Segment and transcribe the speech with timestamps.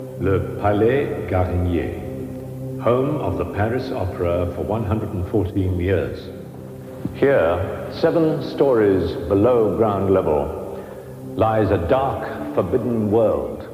[0.00, 2.00] Le Palais Garnier,
[2.82, 6.30] home of the Paris Opera for 114 years.
[7.14, 10.82] Here, seven stories below ground level,
[11.36, 12.26] lies a dark,
[12.56, 13.68] forbidden world.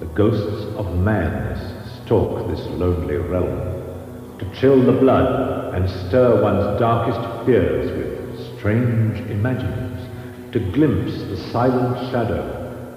[0.00, 1.60] The ghosts of madness
[2.02, 9.20] stalk this lonely realm to chill the blood and stir one's darkest fears with strange
[9.30, 12.42] imaginings, to glimpse the silent shadow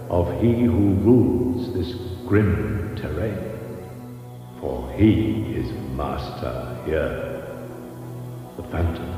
[0.10, 3.36] of he who rules this grim terrain.
[4.62, 7.44] For he is master here,
[8.56, 9.12] the Phantom,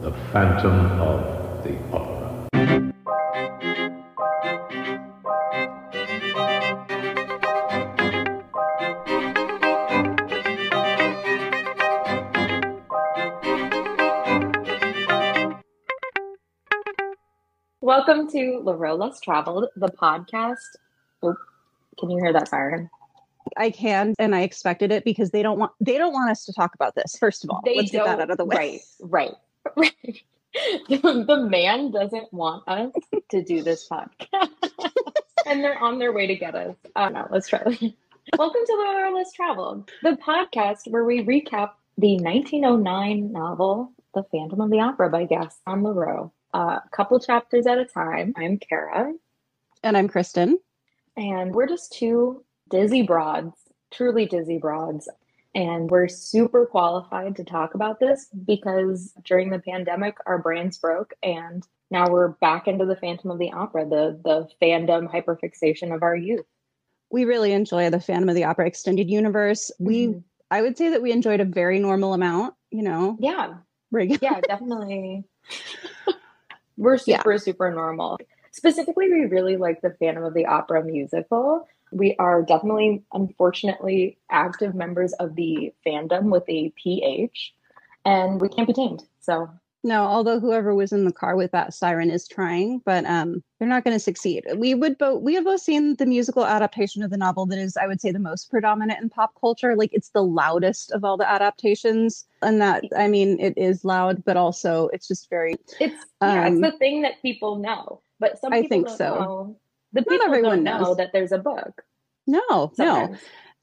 [0.00, 2.48] the Phantom of the Opera.
[17.82, 20.78] Welcome to Leroux Less Traveled, the podcast.
[21.22, 21.36] Oh,
[21.98, 22.90] can you hear that siren?
[23.56, 26.52] I can, and I expected it because they don't want they don't want us to
[26.52, 27.16] talk about this.
[27.18, 28.82] First of all, They let's get that out of the way.
[29.00, 29.32] Right,
[29.76, 30.22] right, right.
[30.88, 32.92] the, the man doesn't want us
[33.30, 34.48] to do this podcast,
[35.46, 36.76] and they're on their way to get us.
[36.96, 37.30] I don't.
[37.30, 37.62] Let's try.
[38.38, 44.60] Welcome to Leroux Less Traveled, the podcast where we recap the 1909 novel *The Phantom
[44.60, 46.30] of the Opera* by Gaston Leroux.
[46.54, 48.34] Uh, a couple chapters at a time.
[48.36, 49.14] I'm Cara.
[49.82, 50.54] And I'm Kristin.
[51.16, 53.54] And we're just two dizzy broads,
[53.90, 55.08] truly dizzy broads.
[55.54, 61.12] And we're super qualified to talk about this because during the pandemic, our brains broke.
[61.22, 66.02] And now we're back into the Phantom of the Opera, the, the fandom hyperfixation of
[66.02, 66.46] our youth.
[67.10, 69.70] We really enjoy the Phantom of the Opera extended universe.
[69.78, 70.22] We Mhm.
[70.50, 73.16] I would say that we enjoyed a very normal amount, you know.
[73.20, 73.54] yeah,
[73.90, 74.18] Regular.
[74.22, 75.24] yeah, definitely.
[76.76, 77.18] we're Yeah.
[77.18, 78.18] super, super normal.
[78.52, 81.66] Specifically, we really like the Phantom of the Opera musical.
[81.90, 87.54] We are definitely, unfortunately, active members of the fandom with a PH,
[88.04, 89.02] and we can't be tamed.
[89.20, 89.48] So,
[89.84, 93.68] No, although whoever was in the car with that siren is trying, but um they're
[93.68, 94.44] not going to succeed.
[94.56, 97.76] We would both we have both seen the musical adaptation of the novel that is
[97.76, 99.74] I would say the most predominant in pop culture.
[99.76, 102.26] Like it's the loudest of all the adaptations.
[102.42, 106.56] And that I mean it is loud, but also it's just very it's yeah, it's
[106.56, 109.14] Um, the thing that people know, but some I think don't so.
[109.14, 109.56] know.
[109.92, 110.96] The people everyone don't know knows.
[110.96, 111.82] that there's a book.
[112.26, 113.14] no, no.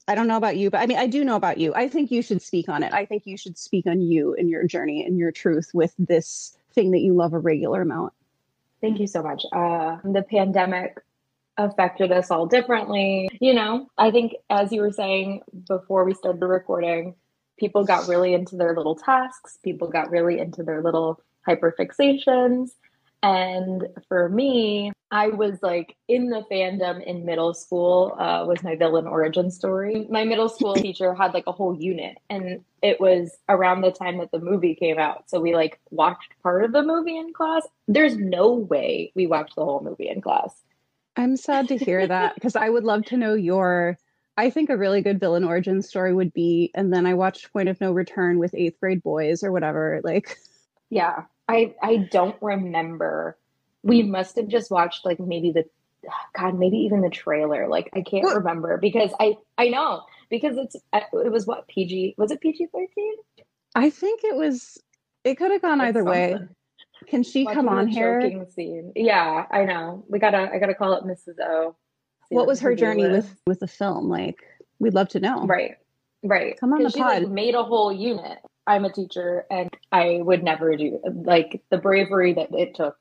[0.06, 1.72] I don't know about you, but I mean, I do know about you.
[1.74, 2.92] I think you should speak on it.
[2.92, 6.56] I think you should speak on you and your journey and your truth with this
[6.74, 8.12] thing that you love a regular amount.
[8.80, 9.44] Thank you so much.
[9.52, 10.98] Uh, the pandemic
[11.56, 13.28] affected us all differently.
[13.40, 17.14] You know, I think as you were saying before we started recording,
[17.58, 22.70] people got really into their little tasks, people got really into their little hyperfixations.
[23.22, 28.76] And for me, I was like in the fandom in middle school, uh, was my
[28.76, 30.06] villain origin story.
[30.08, 34.18] My middle school teacher had like a whole unit, and it was around the time
[34.18, 35.28] that the movie came out.
[35.28, 37.66] So we like watched part of the movie in class.
[37.88, 40.54] There's no way we watched the whole movie in class.
[41.16, 43.98] I'm sad to hear that because I would love to know your.
[44.36, 47.68] I think a really good villain origin story would be, and then I watched Point
[47.68, 50.00] of No Return with eighth grade boys or whatever.
[50.02, 50.38] Like,
[50.90, 53.36] Yeah, I I don't remember.
[53.82, 55.64] We must have just watched like maybe the
[56.36, 57.68] God, maybe even the trailer.
[57.68, 58.36] Like I can't What?
[58.36, 63.14] remember because I I know because it's it was what PG was it PG thirteen?
[63.74, 64.78] I think it was.
[65.24, 66.36] It could have gone either way.
[67.08, 68.46] Can she come on here?
[68.50, 68.92] Scene.
[68.96, 70.04] Yeah, I know.
[70.08, 71.38] We gotta I gotta call up Mrs.
[71.40, 71.74] O.
[72.28, 74.08] see What was her journey with- with with the film?
[74.08, 74.38] Like,
[74.78, 75.46] we'd love to know.
[75.46, 75.76] Right.
[76.22, 76.58] Right.
[76.60, 77.32] Come on the she like pod.
[77.32, 78.38] made a whole unit.
[78.70, 82.96] I'm a teacher and I would never do like the bravery that it took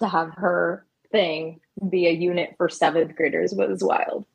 [0.00, 4.26] to have her thing be a unit for seventh graders was wild.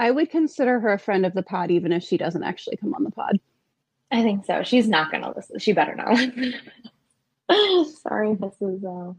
[0.00, 2.94] I would consider her a friend of the pod, even if she doesn't actually come
[2.94, 3.38] on the pod.
[4.10, 4.64] I think so.
[4.64, 5.60] She's not gonna listen.
[5.60, 6.16] She better not.
[8.02, 8.84] Sorry, Mrs.
[8.84, 9.16] O.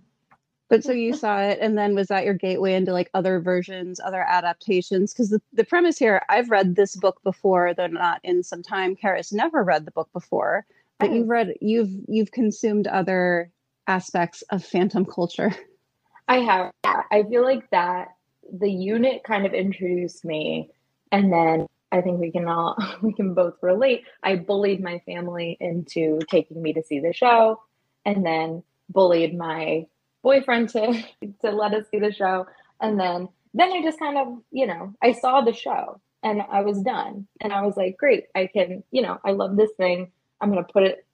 [0.67, 4.01] But so you saw it, and then was that your gateway into like other versions,
[4.01, 5.13] other adaptations?
[5.13, 8.95] Because the, the premise here, I've read this book before, though not in some time.
[8.95, 10.65] Cara's never read the book before,
[10.99, 13.51] but you've read, you've you've consumed other
[13.87, 15.51] aspects of phantom culture.
[16.27, 16.71] I have.
[16.85, 18.09] Yeah, I feel like that
[18.51, 20.69] the unit kind of introduced me,
[21.11, 24.03] and then I think we can all we can both relate.
[24.23, 27.61] I bullied my family into taking me to see the show,
[28.05, 29.87] and then bullied my
[30.21, 31.03] boyfriend to
[31.41, 32.45] to let us see the show,
[32.81, 36.61] and then then I just kind of you know I saw the show and I
[36.61, 40.11] was done, and I was like, great, I can you know I love this thing.
[40.41, 41.05] I'm gonna put it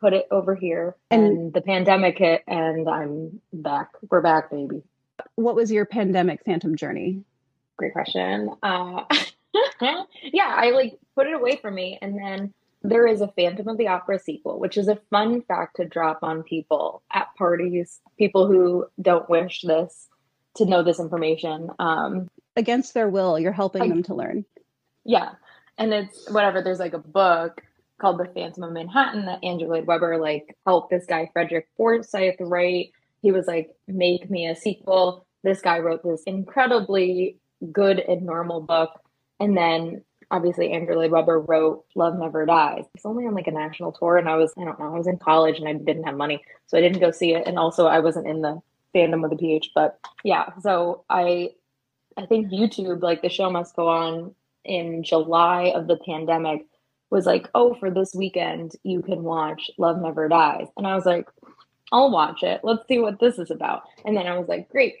[0.00, 3.90] put it over here And- and the pandemic hit and I'm back.
[4.10, 4.82] We're back, baby.
[5.36, 7.24] What was your pandemic phantom journey?
[7.76, 8.50] great question.
[8.62, 9.02] Uh,
[9.80, 13.78] yeah, I like put it away from me, and then there is a Phantom of
[13.78, 18.46] the Opera sequel, which is a fun fact to drop on people at parties, people
[18.46, 20.08] who don't wish this
[20.56, 21.70] to know this information.
[21.78, 24.44] Um, Against their will, you're helping I, them to learn.
[25.04, 25.32] Yeah.
[25.78, 27.62] And it's whatever, there's like a book
[28.00, 32.36] called The Phantom of Manhattan that Andrew Lloyd Webber like helped this guy Frederick Forsyth
[32.40, 32.92] write.
[33.22, 35.26] He was like, make me a sequel.
[35.42, 37.38] This guy wrote this incredibly
[37.72, 38.90] good and normal book.
[39.40, 42.84] And then obviously Andrew Lloyd Webber wrote Love Never Dies.
[42.94, 45.06] It's only on like a national tour and I was, I don't know, I was
[45.06, 46.42] in college and I didn't have money.
[46.66, 47.46] So I didn't go see it.
[47.46, 48.60] And also I wasn't in the
[48.94, 49.70] fandom of the PH.
[49.74, 51.50] But yeah, so I
[52.16, 56.66] I think YouTube, like the show must go on in July of the pandemic,
[57.14, 60.66] was like, oh, for this weekend, you can watch Love Never Dies.
[60.76, 61.28] And I was like,
[61.92, 62.60] I'll watch it.
[62.64, 63.84] Let's see what this is about.
[64.04, 64.96] And then I was like, great.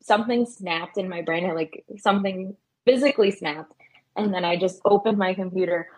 [0.00, 1.44] Something snapped in my brain.
[1.44, 3.72] I like something physically snapped.
[4.14, 5.88] And then I just opened my computer,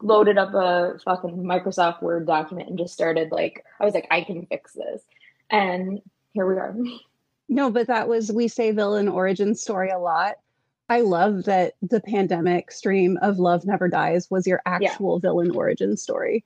[0.00, 4.20] loaded up a fucking Microsoft Word document, and just started like, I was like, I
[4.20, 5.02] can fix this.
[5.50, 6.00] And
[6.34, 6.76] here we are.
[7.48, 10.36] No, but that was we say villain origin story a lot.
[10.88, 15.28] I love that the pandemic stream of Love Never Dies was your actual yeah.
[15.28, 16.44] villain origin story.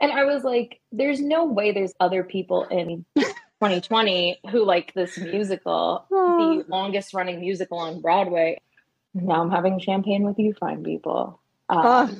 [0.00, 5.18] And I was like, there's no way there's other people in 2020 who like this
[5.18, 8.60] musical, the longest running musical on Broadway.
[9.14, 11.40] Now I'm having champagne with you, fine people.
[11.68, 12.16] Um,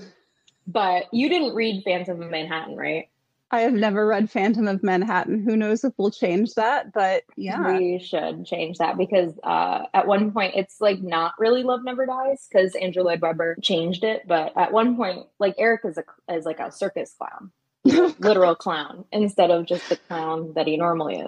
[0.66, 3.08] but you didn't read Phantom of Manhattan, right?
[3.50, 5.42] I have never read Phantom of Manhattan.
[5.42, 6.92] Who knows if we'll change that?
[6.92, 11.62] But yeah, we should change that because uh, at one point it's like not really
[11.62, 14.28] Love Never Dies because Andrew Lloyd Webber changed it.
[14.28, 17.50] But at one point, like Eric is a is like a circus clown,
[18.18, 21.24] literal clown, instead of just the clown that he normally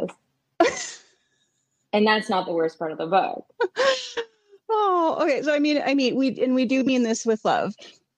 [0.60, 1.00] is.
[1.94, 3.46] and that's not the worst part of the book.
[4.68, 5.40] oh, okay.
[5.42, 7.74] So I mean, I mean, we and we do mean this with love.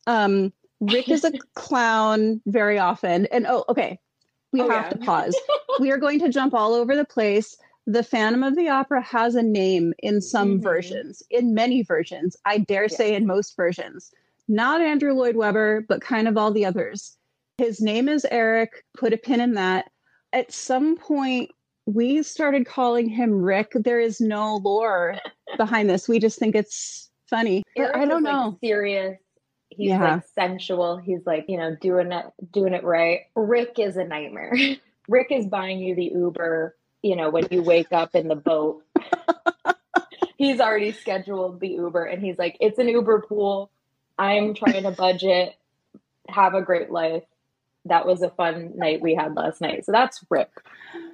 [0.09, 0.53] Um,
[0.83, 3.27] Rick is a clown very often.
[3.27, 3.99] And oh, okay.
[4.53, 4.91] We oh, have yeah.
[4.91, 5.37] to pause.
[5.81, 7.57] we are going to jump all over the place.
[7.87, 10.63] The Phantom of the Opera has a name in some mm-hmm.
[10.63, 12.97] versions, in many versions, I dare yes.
[12.97, 14.13] say in most versions.
[14.49, 17.17] Not Andrew Lloyd Webber, but kind of all the others.
[17.59, 18.85] His name is Eric.
[18.97, 19.91] Put a pin in that.
[20.33, 21.51] At some point,
[21.87, 23.73] we started calling him Rick.
[23.75, 25.17] There is no lore
[25.57, 26.09] behind this.
[26.09, 27.63] We just think it's funny.
[27.79, 28.49] I don't know.
[28.51, 29.19] Like serious
[29.77, 30.15] He's yeah.
[30.15, 30.97] like sensual.
[30.97, 33.23] He's like, you know, doing it doing it right.
[33.35, 34.55] Rick is a nightmare.
[35.09, 38.85] Rick is buying you the Uber, you know, when you wake up in the boat.
[40.37, 43.71] he's already scheduled the Uber and he's like, it's an Uber pool.
[44.19, 45.57] I'm trying to budget.
[46.29, 47.25] Have a great life.
[47.87, 49.85] That was a fun night we had last night.
[49.85, 50.51] So that's Rick.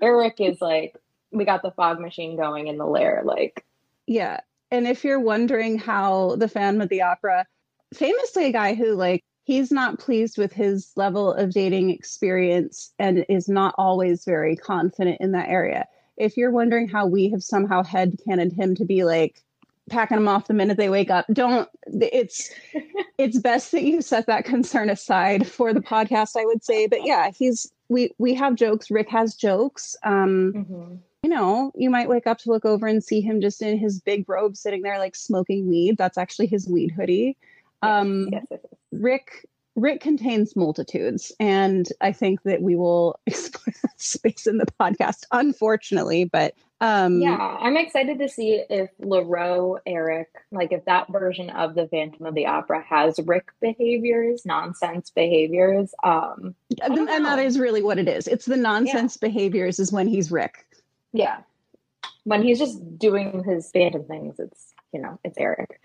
[0.03, 0.97] Eric is like,
[1.31, 3.23] we got the fog machine going in the lair.
[3.25, 3.65] Like,
[4.07, 4.41] yeah.
[4.71, 7.47] And if you're wondering how the Phantom of the Opera
[7.95, 13.25] famously a guy who like he's not pleased with his level of dating experience and
[13.31, 15.87] is not always very confident in that area.
[16.19, 19.43] If you're wondering how we have somehow headcanoned him to be like
[19.89, 22.51] packing them off the minute they wake up, don't it's
[23.19, 26.87] it's best that you set that concern aside for the podcast, I would say.
[26.87, 28.91] But yeah, he's we we have jokes.
[28.91, 29.97] Rick has jokes.
[30.05, 30.95] Um mm-hmm.
[31.23, 34.01] You know, you might wake up to look over and see him just in his
[34.01, 35.97] big robe sitting there like smoking weed.
[35.97, 37.37] That's actually his weed hoodie.
[37.83, 38.73] Um, yes, yes, yes.
[38.93, 39.47] Rick
[39.79, 45.25] Rick contains multitudes, and I think that we will explore that space in the podcast,
[45.31, 46.25] unfortunately.
[46.25, 51.75] But um, yeah, I'm excited to see if Leroux Eric, like if that version of
[51.75, 55.95] the Phantom of the Opera has Rick behaviors, nonsense behaviors.
[56.03, 58.27] Um, and, and that is really what it is.
[58.27, 59.29] It's the nonsense yeah.
[59.29, 60.67] behaviors is when he's Rick.
[61.13, 61.39] Yeah,
[62.25, 65.81] when he's just doing his Phantom things, it's you know it's Eric.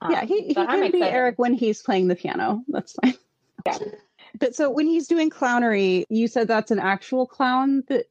[0.00, 2.62] Um, yeah, he, he can be Eric when he's playing the piano.
[2.68, 3.14] That's fine.
[3.64, 3.78] Yeah.
[4.38, 8.06] But so when he's doing clownery, you said that's an actual clown that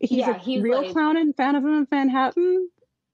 [0.00, 2.68] he's yeah, a he's real like, clown in Phantom of Manhattan?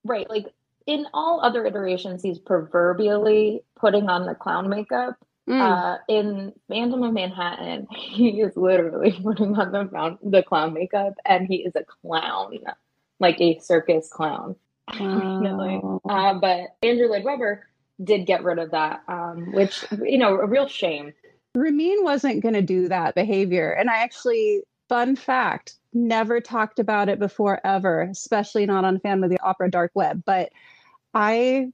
[0.04, 0.28] Right.
[0.28, 0.46] Like
[0.86, 5.16] in all other iterations, he's proverbially putting on the clown makeup.
[5.48, 5.60] Mm.
[5.60, 11.46] Uh, in Phantom of Manhattan, he is literally putting on the, the clown makeup and
[11.46, 12.58] he is a clown,
[13.18, 14.56] like a circus clown.
[14.98, 16.00] Wow.
[16.08, 17.64] Uh, but Andrew Lloyd Webber
[18.02, 21.12] did get rid of that, um, which, you know, a real shame.
[21.54, 23.70] Ramin wasn't going to do that behavior.
[23.70, 29.24] And I actually, fun fact, never talked about it before ever, especially not on Phantom
[29.24, 30.22] of the Opera Dark Web.
[30.24, 30.50] But
[31.14, 31.72] I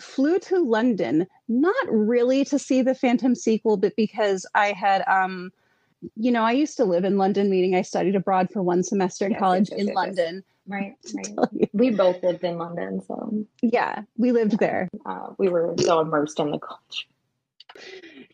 [0.00, 5.52] flew to London, not really to see the Phantom sequel, but because I had, um,
[6.16, 9.26] you know, I used to live in London, meaning I studied abroad for one semester
[9.26, 10.44] in yes, college yes, yes, in London.
[10.66, 11.70] Right, right.
[11.72, 14.88] We both lived in London, so yeah, we lived there.
[15.04, 17.06] Uh, we were so immersed in the culture.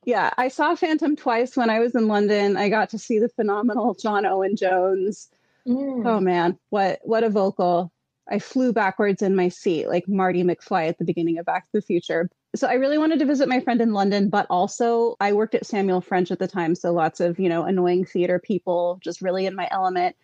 [0.04, 2.56] Yeah, I saw Phantom twice when I was in London.
[2.56, 5.28] I got to see the phenomenal John Owen Jones.
[5.66, 6.06] Mm.
[6.06, 7.92] Oh man, what what a vocal!
[8.30, 11.73] I flew backwards in my seat like Marty McFly at the beginning of Back to
[11.73, 12.28] the Future.
[12.54, 15.66] So I really wanted to visit my friend in London, but also I worked at
[15.66, 19.47] Samuel French at the time, so lots of you know annoying theater people, just really
[19.47, 20.16] in my element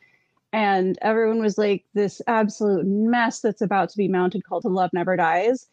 [0.52, 4.90] and everyone was like this absolute mess that's about to be mounted called to love
[4.92, 5.66] never dies.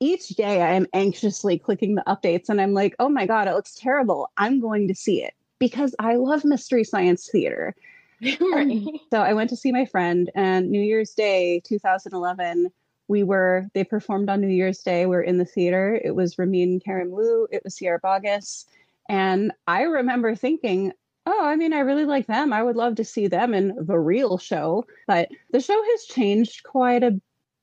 [0.00, 3.54] Each day i am anxiously clicking the updates and i'm like oh my god it
[3.54, 4.28] looks terrible.
[4.36, 7.74] I'm going to see it because i love mystery science theater.
[8.40, 8.82] Right.
[9.10, 12.70] so i went to see my friend and new year's day 2011
[13.08, 15.06] we were they performed on new year's day.
[15.06, 16.00] We are in the theater.
[16.02, 17.46] It was ramin karimloo.
[17.50, 18.64] It was sierra boggess
[19.08, 20.92] and i remember thinking
[21.26, 22.52] oh, I mean, I really like them.
[22.52, 24.86] I would love to see them in the real show.
[25.06, 27.10] But the show has changed quite a.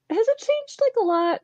[0.09, 1.41] Has it changed like a lot?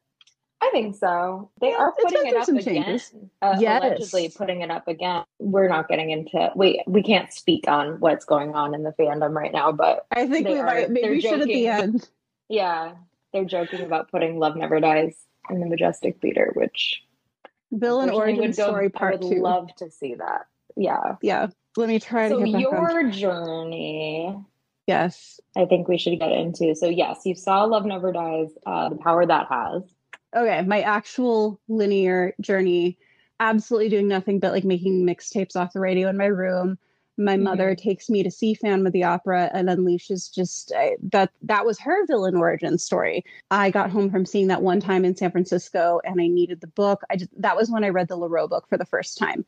[0.61, 1.51] I think so.
[1.61, 2.99] They yeah, are putting it up again.
[3.41, 3.83] Uh, yes.
[3.83, 5.23] Allegedly putting it up again.
[5.37, 9.33] We're not getting into we we can't speak on what's going on in the fandom
[9.33, 12.09] right now, but I think we are, might maybe we should at the end.
[12.47, 12.93] Yeah,
[13.33, 15.15] they're joking about putting Love Never Dies
[15.49, 17.03] in the Majestic Theater, which
[17.71, 19.41] Villain Origin Story Part I would Two.
[19.41, 20.47] Love to see that.
[20.75, 24.35] Yeah, yeah let me try so to get your journey
[24.87, 28.89] yes i think we should get into so yes you saw love never dies uh,
[28.89, 29.83] the power that has
[30.35, 32.97] okay my actual linear journey
[33.39, 36.77] absolutely doing nothing but like making mixtapes off the radio in my room
[37.17, 37.43] my mm-hmm.
[37.43, 40.73] mother takes me to see Phantom of the Opera and unleashes just
[41.11, 43.23] that that was her villain origin story.
[43.51, 46.67] I got home from seeing that one time in San Francisco and I needed the
[46.67, 47.03] book.
[47.09, 49.45] I just that was when I read the Leroux book for the first time.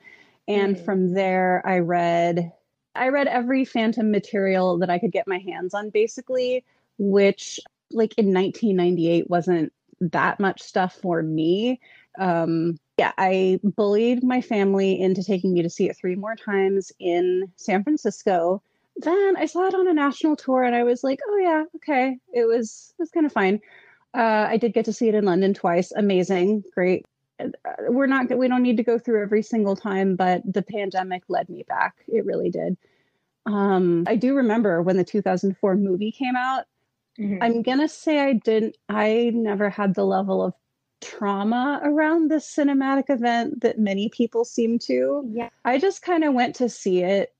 [0.47, 0.85] And mm.
[0.85, 2.51] from there, I read
[2.95, 6.63] I read every Phantom material that I could get my hands on, basically,
[6.97, 7.59] which
[7.91, 11.79] like in 1998 wasn't that much stuff for me.
[12.19, 16.91] Um, yeah, I bullied my family into taking me to see it three more times
[16.99, 18.61] in San Francisco.
[18.97, 22.17] Then I saw it on a national tour, and I was like, "Oh yeah, okay."
[22.33, 23.61] It was it was kind of fine.
[24.15, 25.91] Uh, I did get to see it in London twice.
[25.91, 27.05] Amazing, great,
[27.89, 31.49] we're not we don't need to go through every single time but the pandemic led
[31.49, 31.95] me back.
[32.07, 32.77] It really did.
[33.45, 36.65] Um i do remember when the 2004 movie came out.
[37.19, 37.41] Mm-hmm.
[37.41, 40.53] i'm gonna say i didn't i never had the level of
[41.01, 45.23] trauma around this cinematic event that many people seem to.
[45.31, 45.49] Yeah.
[45.63, 47.33] I just kind of went to see it.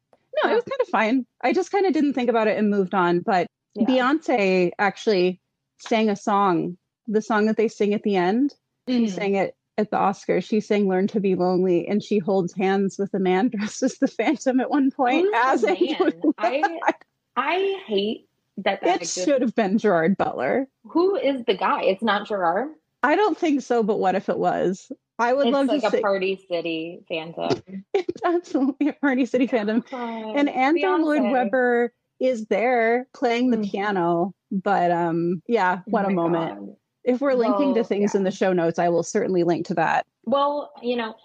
[0.43, 1.25] No it was kind of fine.
[1.41, 3.85] I just kind of didn't think about it and moved on but yeah.
[3.87, 5.41] beyonce actually
[5.79, 6.77] sang a song
[7.07, 8.53] the song that they sing at the end.
[8.87, 9.05] Mm-hmm.
[9.05, 12.53] she sang it at the Oscars, she sang "Learn to Be Lonely" and she holds
[12.53, 15.25] hands with a man dressed as the Phantom at one point.
[15.25, 15.97] Who's as a
[16.37, 16.79] I
[17.35, 18.81] I hate that.
[18.81, 20.67] that it should have been Gerard Butler.
[20.85, 21.83] Who is the guy?
[21.83, 22.69] It's not Gerard.
[23.03, 24.91] I don't think so, but what if it was?
[25.19, 27.61] I would it's love like to a Party City Phantom.
[27.93, 29.83] it's absolutely a Party City Phantom.
[29.91, 33.69] Oh, and Andrew Lloyd Webber is there playing the mm-hmm.
[33.69, 34.33] piano.
[34.51, 36.59] But um, yeah, what oh a moment.
[36.59, 36.75] God.
[37.07, 38.19] If we're linking well, to things yeah.
[38.19, 40.05] in the show notes, I will certainly link to that.
[40.25, 41.15] Well, you know,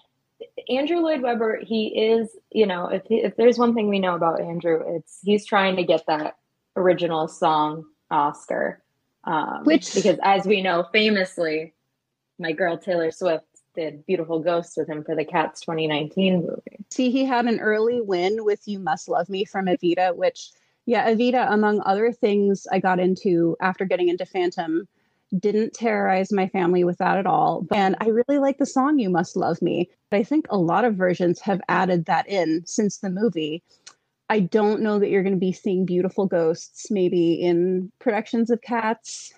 [0.68, 4.40] Andrew Lloyd Webber, he is, you know, if if there's one thing we know about
[4.40, 6.36] Andrew, it's he's trying to get that
[6.76, 8.80] original song Oscar.
[9.24, 11.74] Um, Which because as we know, famously,
[12.38, 16.84] my girl Taylor Swift did Beautiful Ghosts with him for the Cats 2019 movie.
[16.90, 20.50] See, he had an early win with You Must Love Me from Evita, which
[20.86, 24.86] yeah, Evita, among other things I got into after getting into Phantom
[25.38, 27.66] didn't terrorize my family with that at all.
[27.74, 29.90] And I really like the song You Must Love Me.
[30.10, 33.62] But I think a lot of versions have added that in since the movie.
[34.28, 38.62] I don't know that you're going to be seeing beautiful ghosts maybe in productions of
[38.62, 39.32] cats.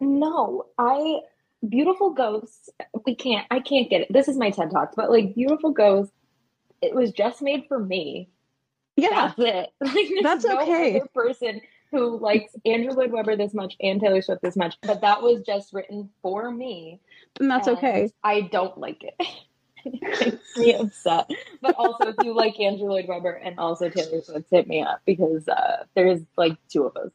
[0.00, 1.20] No, I
[1.68, 2.70] beautiful ghosts
[3.04, 4.12] we can't I can't get it.
[4.12, 6.14] This is my TED Talk, but like beautiful ghosts
[6.80, 8.30] it was just made for me.
[8.96, 9.32] Yeah.
[9.36, 9.70] That's it.
[9.80, 11.02] Like, That's no okay.
[11.14, 15.22] person who likes Andrew Lloyd Webber this much and Taylor Swift this much, but that
[15.22, 17.00] was just written for me.
[17.38, 18.10] And that's and okay.
[18.22, 19.14] I don't like it.
[19.84, 21.30] it makes me upset.
[21.60, 25.00] But also, if you like Andrew Lloyd Webber and also Taylor Swift, hit me up
[25.04, 27.10] because uh, there's like two of us.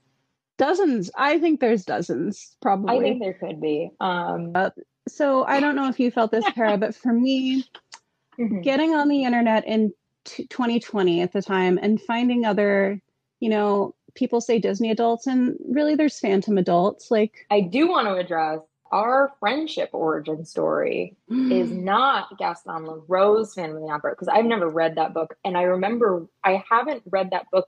[0.58, 1.12] Dozens.
[1.18, 2.98] I think there's dozens, probably.
[2.98, 3.92] I think there could be.
[4.00, 4.70] Um, uh,
[5.08, 7.66] so I don't know if you felt this, Cara, but for me,
[8.40, 8.62] mm-hmm.
[8.62, 13.02] getting on the internet in t- 2020 at the time and finding other,
[13.40, 17.12] you know, people say Disney adults, and really there's Phantom adults.
[17.12, 18.60] Like, I do want to address
[18.92, 24.70] our friendship origin story is not Gaston Leroux's Phantom of the Opera because I've never
[24.70, 25.36] read that book.
[25.44, 27.68] And I remember I haven't read that book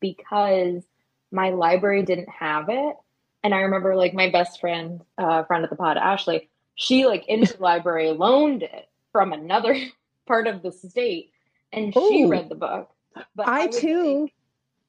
[0.00, 0.82] because
[1.30, 2.96] my library didn't have it.
[3.42, 7.26] And I remember like my best friend, uh, friend of the pod, Ashley, she like
[7.26, 9.76] interlibrary loaned it from another
[10.26, 11.32] part of the state
[11.72, 12.90] and she read the book.
[13.34, 14.34] But I was too like,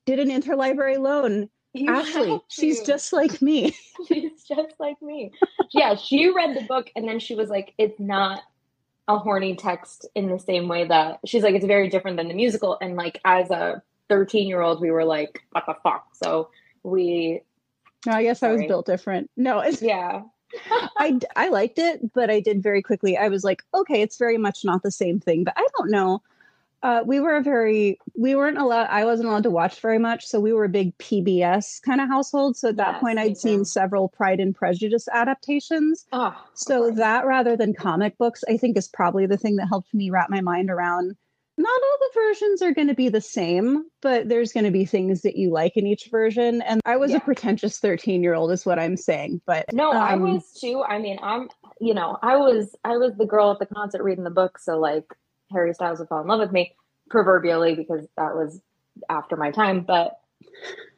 [0.06, 1.50] did an interlibrary loan.
[1.74, 3.76] "You Ashley, she's just like me.
[4.08, 5.32] she's just like me.
[5.72, 8.42] Yeah, she read the book and then she was like, it's not
[9.08, 12.34] a horny text in the same way that she's like, it's very different than the
[12.34, 12.78] musical.
[12.82, 16.08] And like, as a 13 year old, we were like, what the fuck?
[16.14, 16.50] So
[16.84, 17.42] we,
[18.06, 19.30] No, I guess I was built different.
[19.36, 20.22] No, it's yeah.
[20.98, 23.18] I I liked it, but I did very quickly.
[23.18, 25.44] I was like, okay, it's very much not the same thing.
[25.44, 26.22] But I don't know.
[26.84, 28.88] Uh, we were a very we weren't allowed.
[28.90, 32.10] I wasn't allowed to watch very much, so we were a big PBS kind of
[32.10, 32.58] household.
[32.58, 33.66] So at that Yes, point, I'd seen too.
[33.66, 36.06] several Pride and Prejudice adaptations.
[36.12, 36.98] Oh, So okay.
[36.98, 40.30] that rather than comic books, I think is probably the thing that helped me wrap
[40.30, 41.16] my mind around.
[41.58, 44.86] Not all the versions are going to be the same, but there's going to be
[44.86, 46.62] things that you like in each version.
[46.64, 47.18] And I was Yeah.
[47.18, 49.40] a pretentious 13 year old, is what I'm saying.
[49.46, 50.84] But No, I um, was too.
[50.84, 51.50] I mean, I'm,
[51.80, 54.58] you know, I was, I was the girl at the concert reading the book.
[54.60, 55.06] So like
[55.54, 56.76] Harry Styles would fall in love with me
[57.10, 58.62] proverbially because that was
[59.10, 59.82] after my time.
[59.82, 60.20] But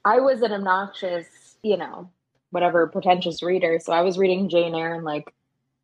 [0.04, 1.28] I was an obnoxious,
[1.62, 2.10] you know,
[2.52, 3.80] whatever pretentious reader.
[3.82, 5.34] So I was reading Jane Eyre and like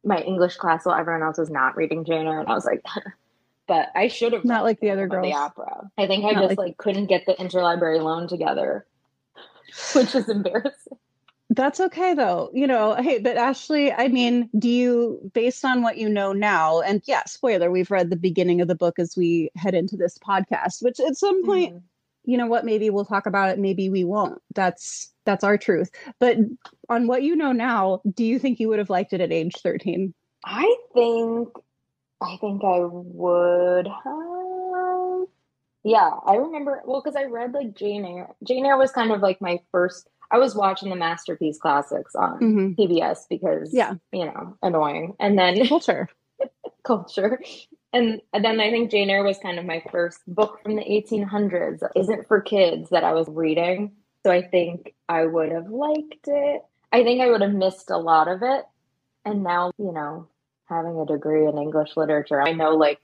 [0.03, 2.39] my English class while everyone else was not reading Jane Eyre.
[2.39, 2.81] And I was like,
[3.67, 5.91] but I should have Not like the other of The opera.
[5.97, 8.85] I think I Not just like- like couldn't get the interlibrary loan together,
[9.93, 10.97] which is embarrassing.
[11.53, 12.49] That's okay though.
[12.53, 16.79] You know, hey, but Ashley, I mean, do you, based on what you know now,
[16.79, 20.17] and yeah, spoiler, we've read the beginning of the book as we head into this
[20.17, 21.81] podcast, which at some point, Mhm.
[22.23, 24.41] you know what, maybe we'll talk about it, maybe we won't.
[24.55, 25.91] That's that's our truth.
[26.19, 26.37] But
[26.87, 29.55] on what you know now, do you think you would have liked it at age
[29.61, 30.13] 13?
[30.45, 31.49] I think
[32.21, 35.27] I think I would have.
[35.83, 36.81] Yeah, I remember.
[36.85, 38.35] Well, because I read like Jane Eyre.
[38.47, 40.07] Jane Eyre was kind of like my first.
[40.31, 42.81] I was watching the masterpiece classics on Mm-hmm.
[42.81, 43.95] PBS because Yeah.
[44.11, 46.07] you know, annoying, and then Culture.
[46.83, 47.39] culture.
[47.93, 51.83] And, then I think Jane Eyre was kind of my first book from the 1800s.
[51.95, 53.91] isn't for kids that I was reading.
[54.25, 56.61] So I think I would have liked it.
[56.93, 58.63] I think I would have missed a lot of it.
[59.25, 60.27] And now, you know,
[60.67, 62.99] having a degree in English literature, I know like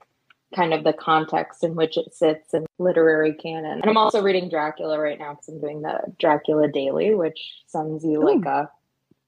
[0.54, 3.80] kind of the context in which it sits in literary canon.
[3.80, 8.04] And I'm also reading Dracula right now because I'm doing the Dracula Daily, which sends
[8.04, 8.70] you like a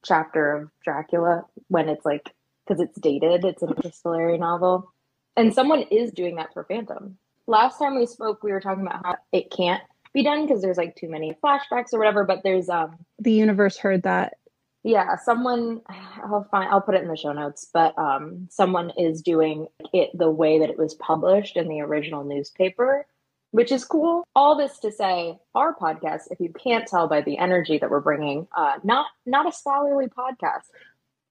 [0.05, 2.33] chapter of Dracula when it's like
[2.67, 3.45] because it's dated.
[3.45, 4.93] It's an epistolary novel,
[5.37, 7.19] and someone is doing that for Phantom.
[7.47, 10.77] Last time we spoke, we were talking about how it can't be done because there's
[10.77, 12.25] like too many flashbacks or whatever.
[12.25, 14.35] But there's um The universe heard that.
[14.83, 15.81] Yeah someone
[16.25, 17.69] I'll find I'll put it in the show notes.
[17.73, 22.25] But um someone is doing it the way that it was published in the original
[22.25, 23.07] newspaper.
[23.53, 24.23] Which is cool.
[24.37, 27.99] All this to say, our podcast, if you can't tell by the energy that we're
[28.01, 30.67] bringing, uh, not not a scholarly podcast.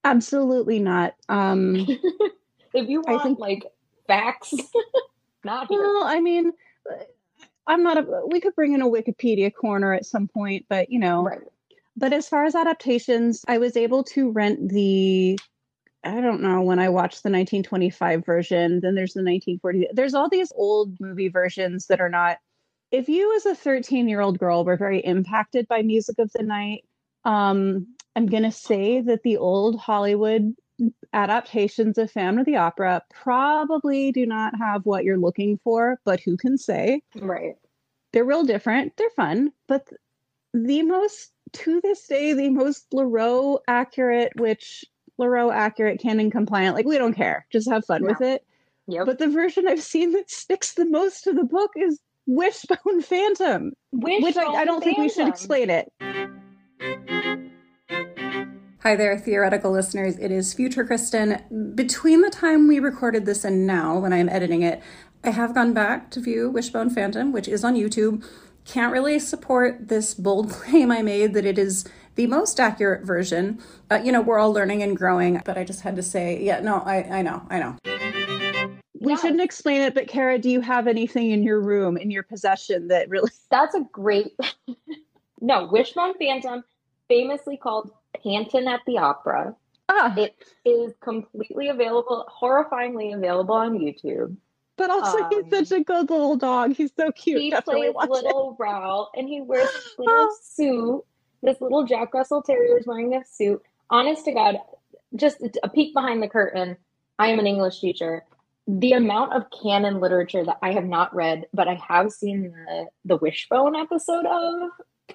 [0.03, 1.15] Absolutely not.
[1.29, 1.75] Um,
[2.73, 3.63] if you I want think- like
[4.05, 4.53] facts,
[5.45, 5.79] not here.
[5.81, 6.51] well, I mean,
[7.67, 10.99] I'm not a, we could bring in a Wikipedia corner at some point, but you
[10.99, 11.39] know, Right.
[11.99, 15.37] But as far as adaptations, I was able to rent the
[16.03, 19.89] I don't know when I watched the 1925 version, then there's the 1940.
[19.93, 22.37] There's all these old movie versions that are not
[22.91, 26.85] if you as a 13-year-old girl were very impacted by music of the night,
[27.25, 30.55] um I'm going to say that the old Hollywood
[31.13, 36.19] adaptations of Phantom of the Opera probably do not have what you're looking for, but
[36.19, 37.01] who can say?
[37.15, 37.55] Right.
[38.11, 38.93] they're real different.
[38.97, 39.87] They're fun, but
[40.53, 44.85] the most to this day, the most Leroux accurate, which
[45.17, 48.09] Leroux accurate, canon compliant, like we don't care, just have fun No.
[48.09, 48.45] with it.
[48.87, 49.05] Yep.
[49.05, 53.73] But the version I've seen that sticks the most to the book is Wishbone Phantom,
[53.91, 55.91] which I, I don't think we should explain it.
[58.81, 60.17] Hi there, theoretical listeners.
[60.17, 61.75] It is Future Kristin.
[61.75, 64.81] Between the time we recorded this and now, when I am editing it,
[65.23, 68.25] I have gone back to view Wishbone Phantom, which is on YouTube.
[68.71, 73.59] Can't really support this bold claim I made that it is the most accurate version.
[73.89, 76.59] Uh, you know, we're all learning and growing, but I just had to say, yeah,
[76.59, 77.75] no, I, I know, I know.
[79.01, 79.21] We Yes.
[79.21, 82.89] shouldn't explain it, but Cara, do you have anything in your room, in your possession
[82.89, 83.31] that really.
[83.49, 84.37] That's a great.
[85.41, 86.63] no, Wishbone Phantom,
[87.07, 87.89] famously called
[88.21, 89.55] Panton at the Opera,
[89.87, 94.35] Ah, it is completely available, horrifyingly available on YouTube.
[94.79, 96.73] But also he's um, such a good little dog.
[96.73, 97.41] He's so cute.
[97.41, 98.25] he Definitely plays watch it.
[98.25, 101.03] little Raoul, and he wears this little suit.
[101.43, 103.61] This little Jack Russell Terrier is wearing this suit.
[103.89, 104.57] Honest to God,
[105.15, 106.77] just a peek behind the curtain.
[107.19, 108.23] I am an English teacher.
[108.67, 112.87] The amount of canon literature that I have not read, but I have seen the
[113.03, 114.69] the Wishbone episode of,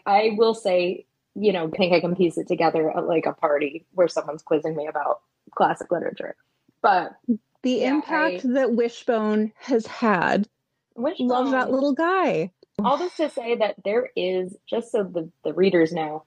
[0.04, 3.86] I will say you know, think I can piece it together at like a party
[3.92, 6.36] where someone's quizzing me about classic literature.
[6.80, 7.16] But
[7.64, 10.48] the yeah, impact I, that Wishbone has had.
[10.94, 12.52] Wishbone, love that little guy.
[12.78, 16.24] All this to say that there is, just so the, the readers know,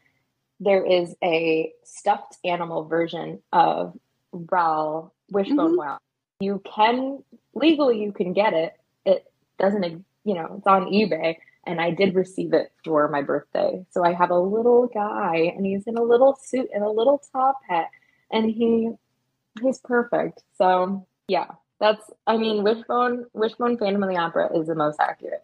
[0.60, 3.98] there is a stuffed animal version of
[4.34, 5.78] Raoul Wishbone mm-hmm.
[5.78, 6.00] Wow.
[6.40, 7.24] You can
[7.56, 8.74] legally you can get it.
[9.06, 9.26] It
[9.60, 9.84] doesn't
[10.24, 13.86] you know, it's on eBay and I did receive it for my birthday.
[13.92, 17.22] So I have a little guy and he's in a little suit and a little
[17.32, 17.90] top hat
[18.32, 18.92] and he
[19.62, 20.44] he's perfect.
[20.58, 21.48] So yeah,
[21.80, 25.44] that's I mean Wishbone Wishbone Phantom of the Opera is the most accurate.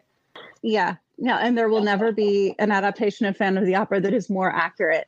[0.61, 0.95] Yeah.
[1.17, 4.29] Yeah, and there will never be an adaptation of Phantom of the Opera that is
[4.29, 5.07] more accurate.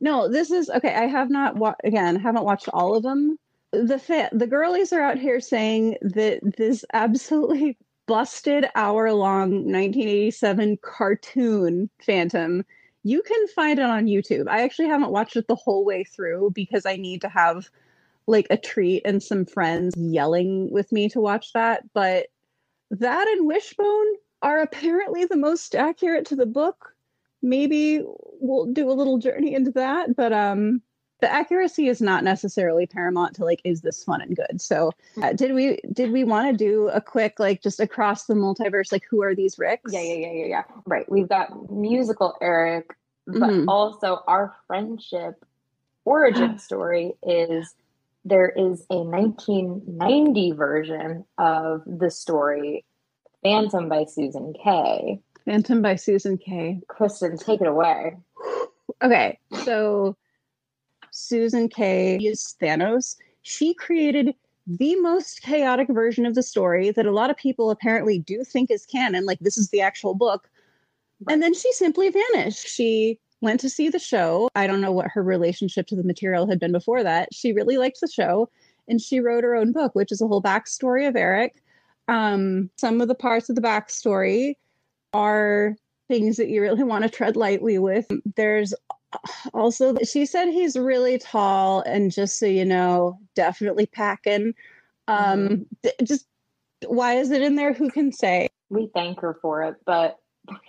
[0.00, 0.94] No, this is okay.
[0.94, 3.38] I have not wa- again haven't watched all of them.
[3.72, 10.78] The fa- the girlies are out here saying that this absolutely busted hour long 1987
[10.82, 12.64] cartoon Phantom.
[13.02, 14.48] You can find it on YouTube.
[14.48, 17.70] I actually haven't watched it the whole way through because I need to have
[18.30, 21.82] like a treat and some friends yelling with me to watch that.
[21.92, 22.26] But
[22.90, 26.94] that and Wishbone are apparently the most accurate to the book.
[27.42, 28.02] Maybe
[28.40, 30.16] we'll do a little journey into that.
[30.16, 30.82] But um
[31.20, 34.90] the accuracy is not necessarily paramount to like is this fun and good so
[35.22, 38.90] uh, did we did we want to do a quick like just across the multiverse
[38.90, 42.96] like who are these ricks yeah yeah yeah yeah yeah right we've got musical eric
[43.26, 43.68] but mm-hmm.
[43.68, 45.44] also our friendship
[46.04, 47.74] origin story is
[48.24, 52.84] there is a 1990 version of the story
[53.42, 58.16] phantom by susan kay phantom by susan kay kristin take it away
[59.02, 60.16] okay so
[61.10, 63.16] Susan Kay is Thanos.
[63.42, 64.34] She created
[64.66, 68.70] the most chaotic version of the story that a lot of people apparently do think
[68.70, 70.48] is canon, like this is the actual book.
[71.24, 71.34] Right.
[71.34, 72.66] And then she simply vanished.
[72.66, 74.48] She went to see the show.
[74.54, 77.28] I don't know what her relationship to the material had been before that.
[77.32, 78.48] She really liked the show
[78.88, 81.62] and she wrote her own book, which is a whole backstory of Eric.
[82.08, 84.54] Um, some of the parts of the backstory
[85.12, 85.76] are
[86.08, 88.10] things that you really want to tread lightly with.
[88.36, 88.74] There's
[89.54, 94.54] also she said he's really tall and just so you know definitely packing
[95.08, 96.04] um mm-hmm.
[96.04, 96.26] just
[96.86, 100.19] why is it in there who can say we thank her for it but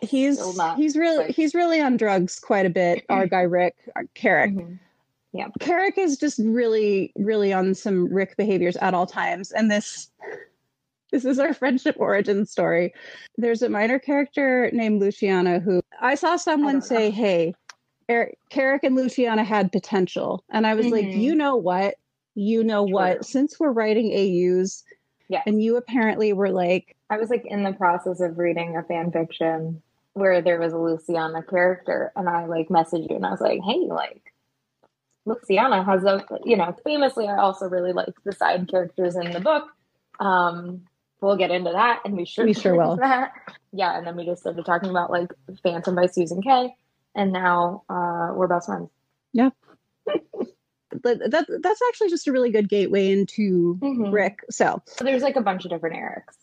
[0.01, 0.39] he's
[0.75, 1.35] he's really like...
[1.35, 4.75] he's really on drugs quite a bit our guy rick our carrick mm-hmm.
[5.33, 10.09] yeah carrick is just really really on some rick behaviors at all times and this
[11.11, 12.93] this is our friendship origin story
[13.37, 17.53] there's a minor character named luciana who i saw someone I say hey
[18.09, 20.43] Eric, Carrick and Luciana had potential.
[20.49, 20.95] And I was mm-hmm.
[20.95, 21.95] like, you know what?
[22.35, 22.93] You know True.
[22.93, 23.25] what?
[23.25, 24.83] Since we're writing AUs,
[25.31, 25.41] yeah.
[25.45, 29.11] and you apparently were like I was like in the process of reading a fan
[29.11, 29.81] fiction
[30.13, 33.61] where there was a Luciana character, and I like messaged you and I was like,
[33.63, 34.33] hey, like
[35.25, 39.39] Luciana has a you know, famously I also really like the side characters in the
[39.39, 39.65] book.
[40.19, 40.81] Um,
[41.21, 42.95] we'll get into that and we sure we sure will.
[43.01, 43.31] That.
[43.71, 45.31] Yeah, and then we just started talking about like
[45.63, 46.75] Phantom by Susan Kay
[47.15, 48.89] and now uh, we're best friends.
[49.31, 49.51] Yeah.
[51.03, 54.11] that, that's actually just a really good gateway into mm-hmm.
[54.11, 54.39] Rick.
[54.49, 54.81] So.
[54.85, 56.35] so there's like a bunch of different Erics.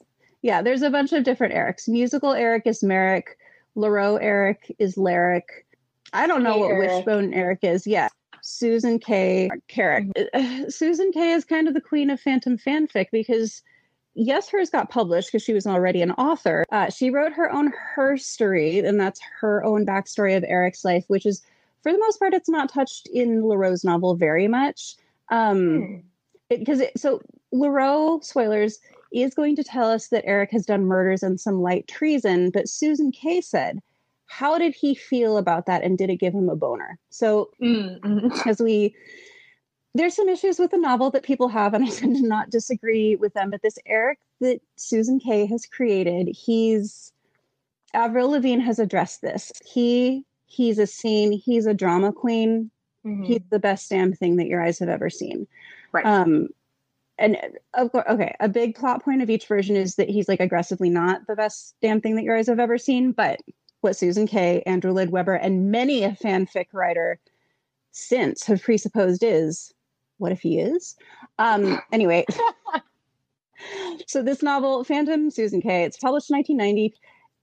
[0.42, 1.88] Yeah, there's a bunch of different Erics.
[1.88, 3.38] Musical Eric is Merrick.
[3.74, 5.64] Leroux Eric is Larrick.
[6.12, 6.90] I don't know hey, what Eric.
[6.90, 7.86] Wishbone Eric is.
[7.86, 8.08] Yeah.
[8.42, 9.50] Susan Kay.
[9.68, 10.08] Carrick.
[10.14, 10.68] Mm-hmm.
[10.68, 11.32] Susan Kay.
[11.32, 13.62] is kind of the queen of phantom fanfic because
[14.18, 16.64] yes, hers got published because she was already an author.
[16.72, 21.24] Uh, she wrote her own herstory, and that's her own backstory of Eric's life, which
[21.24, 21.42] is,
[21.82, 24.94] for the most part, it's not touched in Leroux's novel very much.
[25.30, 26.02] Um,
[26.48, 26.86] because hmm.
[26.96, 27.20] so
[27.52, 28.78] Laroe, spoilers,
[29.12, 32.68] is going to tell us that Eric has done murders and some light treason, but
[32.68, 33.80] Susan Kay said,
[34.26, 36.98] how did he feel about that and did it give him a boner?
[37.10, 38.28] So, mm-hmm.
[38.48, 38.94] as we
[39.94, 43.16] there's some issues with the novel that people have, and I tend to not disagree
[43.16, 43.50] with them.
[43.50, 47.12] But this Eric that Susan Kay has created, he's
[47.94, 49.50] Avril Lavigne has addressed this.
[49.64, 52.70] He he's a scene, he's a drama queen.
[53.06, 53.24] Mm-hmm.
[53.24, 55.46] He's the best damn thing that your eyes have ever seen.
[55.92, 56.04] Right.
[56.04, 56.48] Um,
[57.18, 57.36] and
[57.74, 60.90] of course, okay, a big plot point of each version is that he's like aggressively
[60.90, 63.12] not the best damn thing that your eyes have ever seen.
[63.12, 63.40] But
[63.80, 67.18] what Susan Kay, Andrew Lloyd Webber, and many a fanfic writer
[67.92, 69.72] since have presupposed is
[70.18, 70.96] what if he is?
[71.38, 72.24] Um, anyway,
[74.06, 76.94] so this novel, Phantom Susan Kay, it's published in 1990.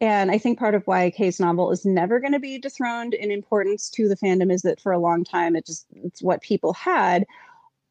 [0.02, 3.32] And I think part of why Kay's novel is never going to be dethroned in
[3.32, 6.74] importance to the fandom is that for a long time it just it's what people
[6.74, 7.26] had.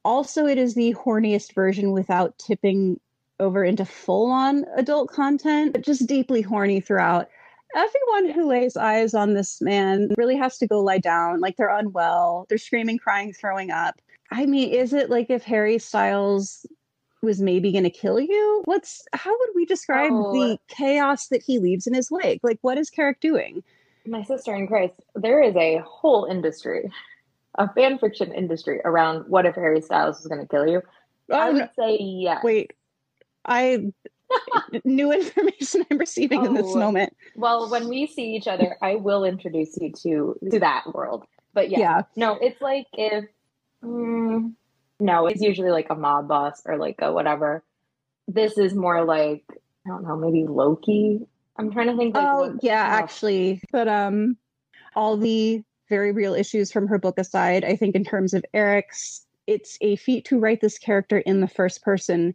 [0.04, 3.00] Also, it is the horniest version without tipping
[3.40, 7.28] over into full on adult content, but just deeply horny throughout.
[7.74, 11.76] everyone who lays eyes on this man really has to go lie down like they're
[11.76, 16.64] unwell they're screaming crying throwing up i mean is it like if harry styles
[17.24, 20.32] was maybe going to kill you what's how would we describe Oh.
[20.32, 23.62] the chaos that he leaves in his wake like what is carrick doing
[24.06, 26.90] My sister in Christ, there is a whole industry,
[27.58, 30.82] a fan fiction industry around what if Harry Styles is going to kill you.
[31.32, 32.44] I oh would no, say yes.
[32.44, 32.72] wait
[33.46, 33.78] i
[34.84, 36.78] new information i'm receiving in this Oh.
[36.78, 41.24] moment Well, when we see each other, I will introduce you to to that world.
[41.54, 43.24] But yeah, yeah no, it's like if
[43.82, 44.52] mm,
[45.00, 47.62] no, it's usually like a mob boss or like a whatever.
[48.28, 49.44] This is more like
[49.86, 51.20] I don't know, maybe Loki.
[51.56, 52.14] I'm trying to think.
[52.16, 54.36] Like, oh what- yeah oh, actually but um
[54.96, 59.26] all the very real issues from her book aside i think in terms of eric's
[59.46, 62.34] it's a feat to write this character in the first person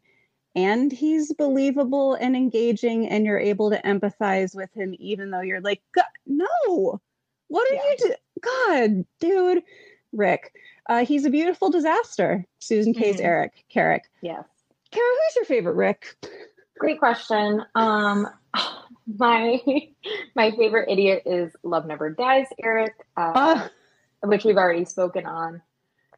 [0.55, 5.61] and he's believable and engaging and you're able to empathize with him even though you're
[5.61, 6.99] like "God, no
[7.47, 7.81] what are Yeah.
[7.89, 9.63] you do god dude
[10.13, 10.53] rick
[10.89, 13.23] uh, he's a beautiful disaster susan kay's Mhm.
[13.23, 14.43] eric carrick Yes.
[14.91, 16.15] cara who's your favorite rick
[16.77, 17.61] Great question.
[17.75, 18.25] Um,
[19.17, 19.59] my
[20.35, 23.69] my favorite idiot is Love Never Dies, Eric, uh, Ah.
[24.23, 25.61] which we've already spoken on.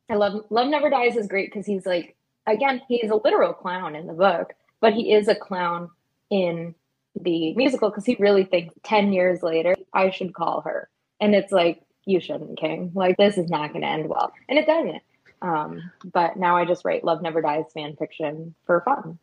[0.08, 3.96] I love Love Never Dies is great because he's like again he's a literal clown
[3.96, 5.90] in the book, but he is a clown
[6.30, 6.76] in
[7.20, 11.52] the musical because he really thinks ten years later I should call her, and it's
[11.52, 12.92] like you shouldn't, King.
[12.94, 15.02] Like this is not going to end well, and it doesn't.
[15.42, 19.18] Um, but now I just write Love Never Dies fan fiction for fun.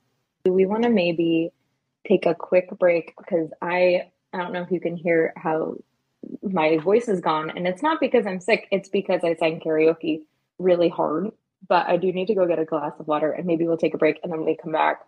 [0.45, 1.53] Do we want to maybe
[2.07, 5.77] take a quick break because I I don't know if you can hear how
[6.43, 10.23] my voice is gone and it's not because I'm sick it's because I sang karaoke
[10.59, 11.31] really hard
[11.69, 13.95] but I do need to go get a glass of water and maybe we'll take
[13.95, 15.03] a break and then when we come back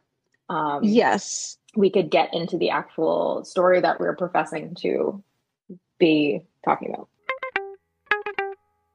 [0.48, 5.22] um yes we could get into the actual story that we're professing to
[5.98, 7.08] be talking about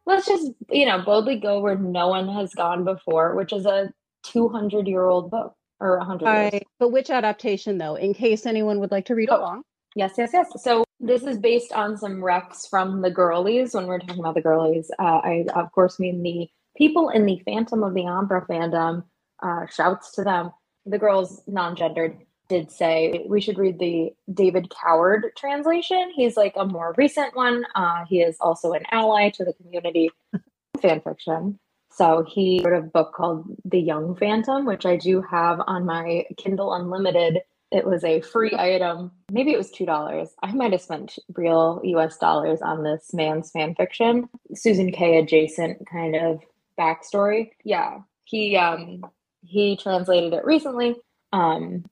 [0.06, 3.92] let's just you know boldly go where no one has gone before which is a
[4.24, 8.80] 200 year old book or 100 years I, but which adaptation though in case anyone
[8.80, 9.40] would like to read Oh.
[9.40, 9.64] along
[9.96, 10.52] Yes, yes, yes.
[10.62, 13.74] So this is based on some recs from the girlies.
[13.74, 17.42] When we're talking about the girlies, uh, I of course mean the people in the
[17.46, 19.04] Phantom of the Opera fandom.
[19.42, 20.52] Uh, shouts to them.
[20.86, 26.12] The girls, non-gendered, did say we should read the David Coward translation.
[26.16, 27.66] He's like a more recent one.
[27.76, 30.12] Uh, he is also an ally to the community
[30.82, 31.60] fan fiction.
[31.92, 36.26] So he wrote a book called The Young Phantom, which I do have on my
[36.38, 37.40] Kindle Unlimited.
[37.72, 39.12] It was a free item.
[39.32, 40.30] Maybe it was two dollars.
[40.44, 42.18] I might have spent real U.S.
[42.18, 44.30] dollars on this man's fan fiction.
[44.54, 45.20] Susan Kay.
[45.20, 46.42] adjacent kind of
[46.80, 47.52] backstory.
[47.64, 49.06] Yeah, he um
[49.42, 50.96] he translated it recently.
[51.36, 51.84] Um,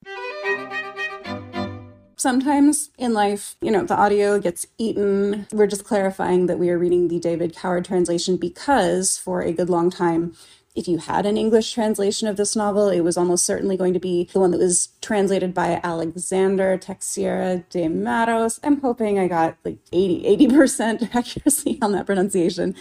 [2.16, 5.46] Sometimes in life, you know, the audio gets eaten.
[5.52, 9.70] We're just clarifying that we are reading the David Coward translation because for a good
[9.70, 10.34] long time,
[10.74, 14.00] if you had an English translation of this novel, it was almost certainly going to
[14.00, 18.62] be the one that was translated by Alexander Teixeira de Matos.
[18.64, 22.76] I'm hoping I got like 80, 80% accuracy on that pronunciation.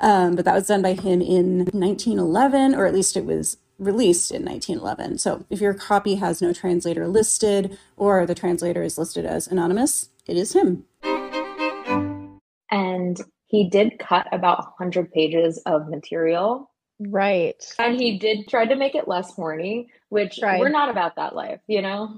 [0.00, 4.30] Um, but that was done by him in 1911, or at least it was released
[4.30, 5.18] in 1911.
[5.18, 10.08] So if your copy has no translator listed or the translator is listed as anonymous,
[10.26, 10.84] it is him.
[12.70, 18.76] and he did cut about 100 pages of material right and he did try to
[18.76, 20.60] make it less horny which Right.
[20.60, 22.16] we're not about that life you know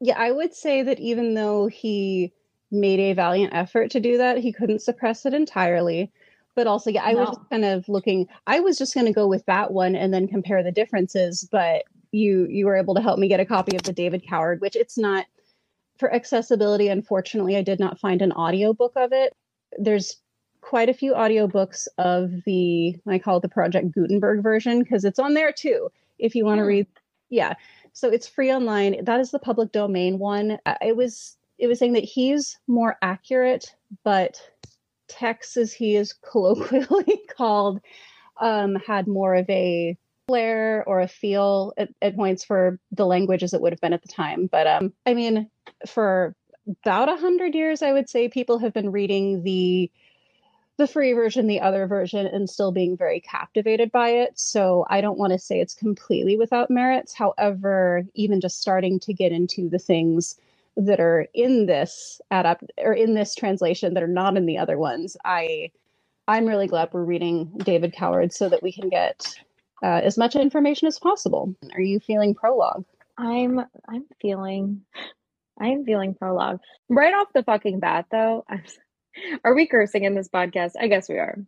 [0.00, 2.32] Yeah, I would say that even though he
[2.70, 6.10] made a valiant effort to do that, he couldn't suppress it entirely.
[6.56, 8.26] But also, yeah, I was just kind of looking.
[8.46, 11.48] I was just going to go with that one and then compare the differences.
[11.52, 14.60] But you you were able to help me get a copy of the David Coward,
[14.60, 15.26] which it's not
[15.98, 16.88] for accessibility.
[16.88, 19.34] Unfortunately, I did not find an audiobook of it.
[19.78, 20.16] There's
[20.62, 25.18] quite a few audiobooks of the I call it the Project Gutenberg version because it's
[25.18, 25.90] on there too.
[26.18, 26.68] If you want to Hmm.
[26.68, 26.86] read,
[27.30, 27.54] yeah.
[27.92, 29.04] So it's free online.
[29.04, 30.58] That is the public domain one.
[30.80, 34.40] It was it was saying that he's more accurate, but
[35.08, 37.80] Tex, as he is colloquially called,
[38.40, 43.42] um, had more of a flair or a feel at, at points for the language
[43.42, 44.46] as it would have been at the time.
[44.46, 45.50] But um, I mean,
[45.86, 46.34] for
[46.84, 49.90] about a hundred years, I would say people have been reading the
[50.78, 54.38] the free version, the other version, and still being very captivated by it.
[54.38, 57.14] So I don't want to say it's completely without merits.
[57.14, 60.38] However, even just starting to get into the things
[60.76, 64.78] that are in this adapt or in this translation that are not in the other
[64.78, 65.70] ones, I
[66.28, 69.26] I'm really glad we're reading David Coward so that we can get
[69.82, 71.54] uh, as much information as possible.
[71.74, 72.84] Are you feeling prologue?
[73.18, 74.82] i'm i'm feeling
[75.58, 76.60] I am feeling prologue.
[76.90, 78.62] Right off the fucking bat, though, I'm,
[79.42, 80.72] are we cursing in this podcast?
[80.78, 81.38] I guess we are.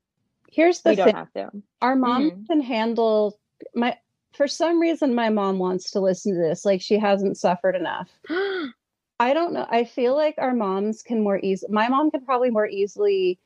[0.50, 1.14] Here's the we don't thing.
[1.16, 1.50] have to.
[1.82, 2.46] Our mom Mhm.
[2.46, 3.38] can handle
[3.74, 3.98] my
[4.32, 8.08] for some reason my mom wants to listen to this like she hasn't suffered enough.
[9.20, 9.66] I don't know.
[9.68, 11.66] I feel like our moms can more easy.
[11.68, 13.38] My mom can probably more easily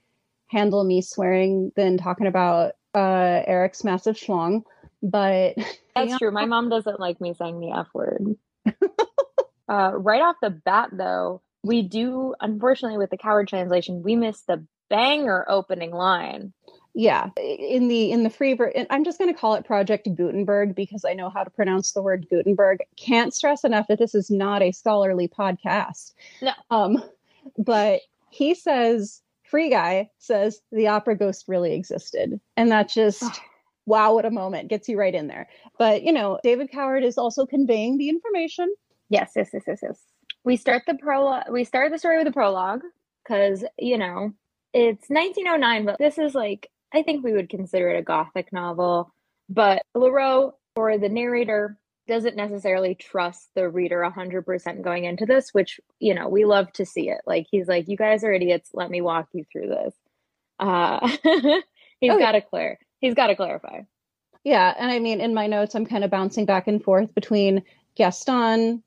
[0.48, 4.62] handle me swearing than talking about uh, Eric's massive schlong.
[5.02, 5.56] But
[5.96, 6.30] That's true.
[6.30, 8.36] My mom doesn't like me saying the F word.
[9.68, 14.42] uh, right off the bat, though, we do, unfortunately, with the coward translation, we miss
[14.42, 16.52] the banger opening line.
[16.94, 20.74] Yeah, in the in the free version, I'm just going to call it Project Gutenberg
[20.74, 22.80] because I know how to pronounce the word Gutenberg.
[22.96, 26.12] Can't stress enough that this is not a scholarly podcast.
[26.42, 26.52] No.
[26.70, 27.02] Um,
[27.58, 28.00] but
[28.30, 33.40] he says, Free Guy says the opera ghost really existed, and that just.
[33.84, 34.70] Wow, what a moment.
[34.70, 35.48] Gets you right in there.
[35.76, 38.72] But, you know, David Coward is also conveying the information.
[39.08, 39.98] Yes, yes, yes, yes, yes.
[40.44, 41.50] We start the prologue.
[41.50, 42.82] We start the story with a prologue
[43.22, 44.32] because you know
[44.72, 49.12] it's 1909, but this is like I think we would consider it a gothic novel.
[49.48, 51.78] But Leroux or the narrator
[52.08, 56.84] doesn't necessarily trust the reader 100% going into this, which you know we love to
[56.86, 57.20] see it.
[57.26, 58.70] Like he's like, "You guys are idiots.
[58.74, 59.94] Let me walk you through this."
[60.58, 61.06] Uh,
[62.00, 62.78] he's Oh, got to clear.
[63.00, 63.80] He's got to clarify.
[64.44, 67.62] Yeah, and I mean, in my notes, I'm kind of bouncing back and forth between
[67.96, 68.82] Gaston,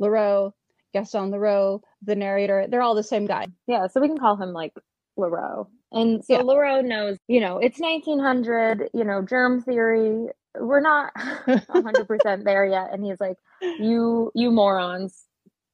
[0.00, 0.52] Leroux,
[0.92, 2.66] Gaston Leroux, the narrator.
[2.68, 3.46] They're all the same guy.
[3.68, 4.72] Yeah, so we can call him like
[5.16, 5.68] Leroux.
[5.92, 6.42] And so Yeah.
[6.42, 10.28] Leroux knows, you know, it's 1900, you know, germ theory.
[10.58, 12.92] We're not 100% there yet.
[12.92, 13.36] And he's like,
[13.78, 15.24] you, you morons,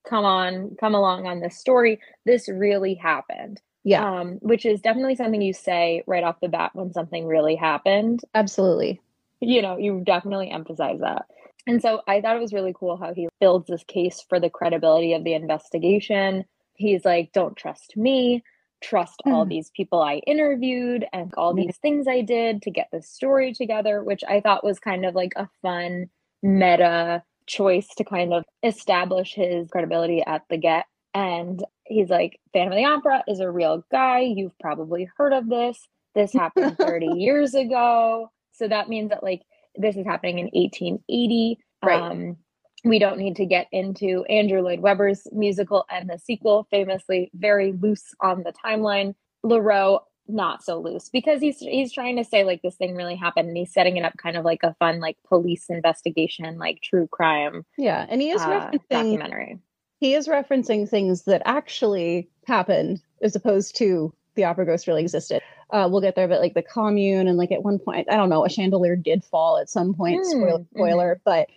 [0.09, 2.01] come on, come along on this story.
[2.27, 3.61] This really happened.
[3.85, 7.57] Yeah, Um, which is definitely something you say right off the bat when something really
[7.57, 8.21] happened.
[8.35, 9.01] absolutely.
[9.41, 11.27] You know, you definitely emphasize that.
[11.67, 14.51] And so I thought it was really cool how he builds this case for the
[14.51, 16.45] credibility of the investigation.
[16.75, 18.43] He's like, don't trust me,
[18.83, 19.49] trust all Mm.
[19.51, 24.03] these people I interviewed and all these things I did to get this story together,
[24.03, 26.11] which I thought was kind of like a fun
[26.43, 30.87] meta choice to kind of establish his credibility at the get.
[31.15, 34.21] And he's like, Phantom of the Opera is a real guy.
[34.21, 35.87] You've probably heard of this.
[36.15, 38.31] This happened 30 years ago.
[38.53, 39.43] So that means that like
[39.77, 41.59] this is happening in 1880.
[41.85, 42.01] Right.
[42.01, 42.37] Um,
[42.85, 47.73] we don't need to get into Andrew Lloyd Webber's musical and the sequel, famously very
[47.73, 49.15] loose on the timeline.
[49.45, 53.49] Leroux, not so loose because he's he's trying to say like this thing really happened
[53.49, 57.09] and he's setting it up kind of like a fun like police investigation, like true
[57.09, 59.59] crime Yeah, and he is uh, referencing documentary.
[59.99, 65.43] he is referencing things that actually happened as opposed to the opera ghost really existed.
[65.71, 68.29] Uh, we'll get there, but like the commune and like at one point, I don't
[68.29, 70.21] know, a chandelier did fall at some point.
[70.25, 71.49] Mm, spoiler, spoiler, but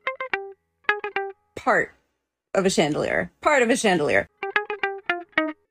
[1.56, 1.94] part
[2.54, 3.32] of a chandelier.
[3.42, 4.28] Part of a chandelier.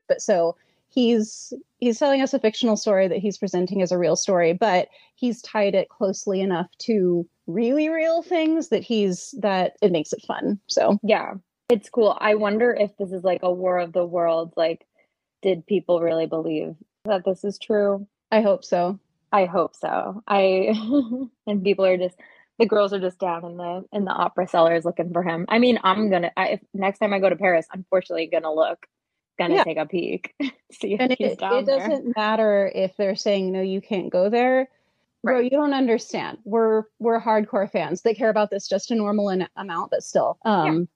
[0.08, 0.56] but so
[0.88, 4.88] he's he's telling us a fictional story that he's presenting as a real story but
[5.16, 10.22] he's tied it closely enough to really real things that he's that it makes it
[10.26, 11.34] fun so Yeah,
[11.68, 12.16] it's cool.
[12.20, 14.52] I wonder if this is like a war of the worlds.
[14.56, 14.86] Like,
[15.42, 16.74] did people really believe
[17.06, 18.06] that this is true?
[18.30, 18.98] i hope so
[19.32, 20.22] I hope so.
[20.28, 20.74] I
[21.48, 22.16] and people are just
[22.58, 25.44] the girls are just down in the in the opera cellars looking for him.
[25.48, 28.86] I mean, I'm gonna I, if next time I go to Paris, unfortunately, gonna look,
[29.38, 29.64] gonna Yeah.
[29.64, 30.34] take a peek,
[30.72, 31.78] see if and it, he's it down there.
[31.78, 34.68] doesn't matter if they're saying no you can't go there
[35.22, 39.30] bro you don't understand we're we're hardcore fans they care about this just a normal
[39.30, 40.86] an- amount but still um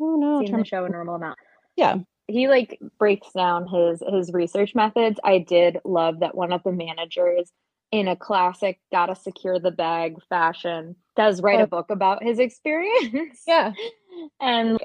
[0.00, 1.38] oh no Seen the show a normal amount.
[1.76, 1.98] Yeah.
[2.26, 5.18] He like breaks down his his research methods.
[5.24, 7.50] I did love that one of the managers
[7.92, 11.64] in a classic gotta secure the bag fashion does write Oh.
[11.64, 13.42] a book about his experience.
[13.46, 13.72] yeah
[14.40, 14.78] And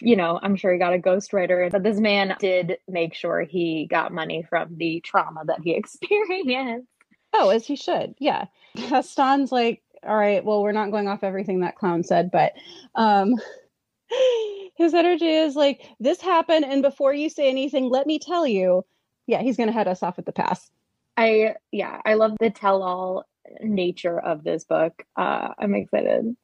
[0.00, 3.86] you know, I'm sure he got a ghostwriter, but this man did make sure he
[3.90, 6.86] got money from the trauma that he experienced.
[7.34, 8.14] Oh, as he should.
[8.18, 8.46] Yeah.
[8.76, 12.52] Gaston's like, all right, well, we're not going off everything that clown said, but
[12.94, 13.34] um
[14.74, 18.84] his energy is like, this happened, and before you say anything, let me tell you.
[19.26, 20.70] Yeah, he's gonna head us off at the pass.
[21.16, 23.24] I yeah, I love the tell-all
[23.60, 24.92] nature of this book.
[25.16, 26.34] Uh, I'm excited.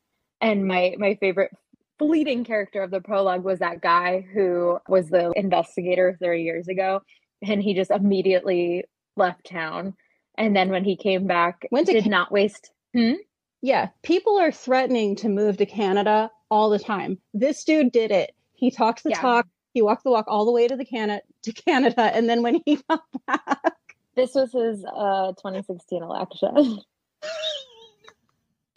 [0.40, 1.50] And my my favorite
[1.98, 7.00] fleeting character of the prologue was that guy who was the investigator 30 years ago,
[7.42, 8.84] and he just immediately
[9.16, 9.94] left town.
[10.36, 12.70] And then when he came back, to did Ca- not waste.
[12.94, 13.14] Hmm?
[13.62, 17.18] Yeah, people are threatening to move to Canada all the time.
[17.34, 18.30] This dude did it.
[18.54, 19.20] He talked the Yeah.
[19.20, 22.42] talk, he walked the walk all the way to the Canada to Canada, and then
[22.42, 23.72] when he got back,
[24.18, 26.80] This was his uh 2016 election.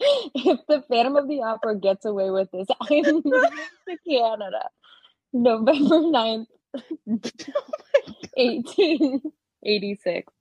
[0.00, 3.22] if the Phantom of the Opera gets away with this, I'm moving
[3.88, 4.68] to Canada.
[5.32, 6.46] November 9th,
[8.36, 10.32] 1886.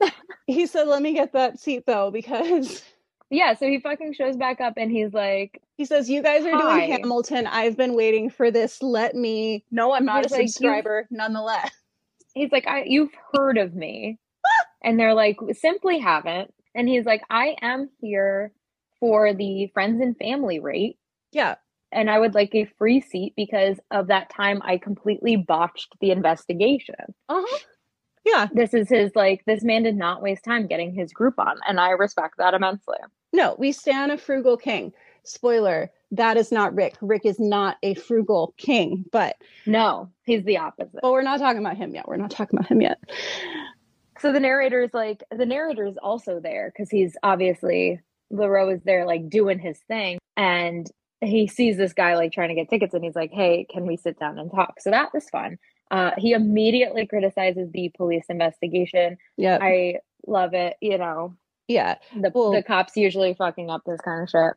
[0.46, 2.84] He said, "Let me get that seat though," because
[3.32, 6.52] Yeah, so he fucking shows back up and he's like, he says, "You guys are
[6.56, 6.86] Hi.
[6.88, 7.48] doing Hamilton.
[7.48, 8.84] I've been waiting for this.
[8.84, 11.72] Let me." No, I'm not He's a like, "You- subscriber, nonetheless.
[12.36, 14.20] he's like, I you've heard of me.
[14.84, 16.54] And they're like, simply haven't.
[16.76, 18.52] And he's like, I am here
[19.00, 20.98] for the friends and family rate.
[21.32, 21.56] Yeah,
[21.92, 26.12] And I would like a free seat because of that time I completely botched the
[26.12, 26.96] investigation.
[27.30, 27.58] uh huh.
[28.24, 31.58] Yeah, This is his like, this man did not waste time getting his group on.
[31.68, 32.98] And I respect that immensely.
[33.34, 34.94] no, we stand a frugal king.
[35.24, 36.96] Spoiler: that is not Rick.
[37.02, 41.00] Rick is not a frugal king, but No, he's the opposite.
[41.02, 42.08] but we're not talking about him yet.
[42.08, 43.00] We're not talking about him yet.
[44.22, 48.00] So the narrator is like the narrator is also there because he's obviously
[48.30, 50.88] Leroux is there like doing his thing and
[51.22, 53.98] he sees this guy like trying to get tickets and he's like, Hey, can we
[53.98, 54.80] sit down and talk?
[54.80, 55.58] So that was fun.
[55.90, 59.18] Uh, he immediately criticizes the police investigation.
[59.38, 59.96] Yeah, I
[60.26, 60.78] love it.
[60.82, 61.36] You know,
[61.68, 61.96] yeah.
[62.16, 64.54] the Well- the cops usually fucking up this kind of shit.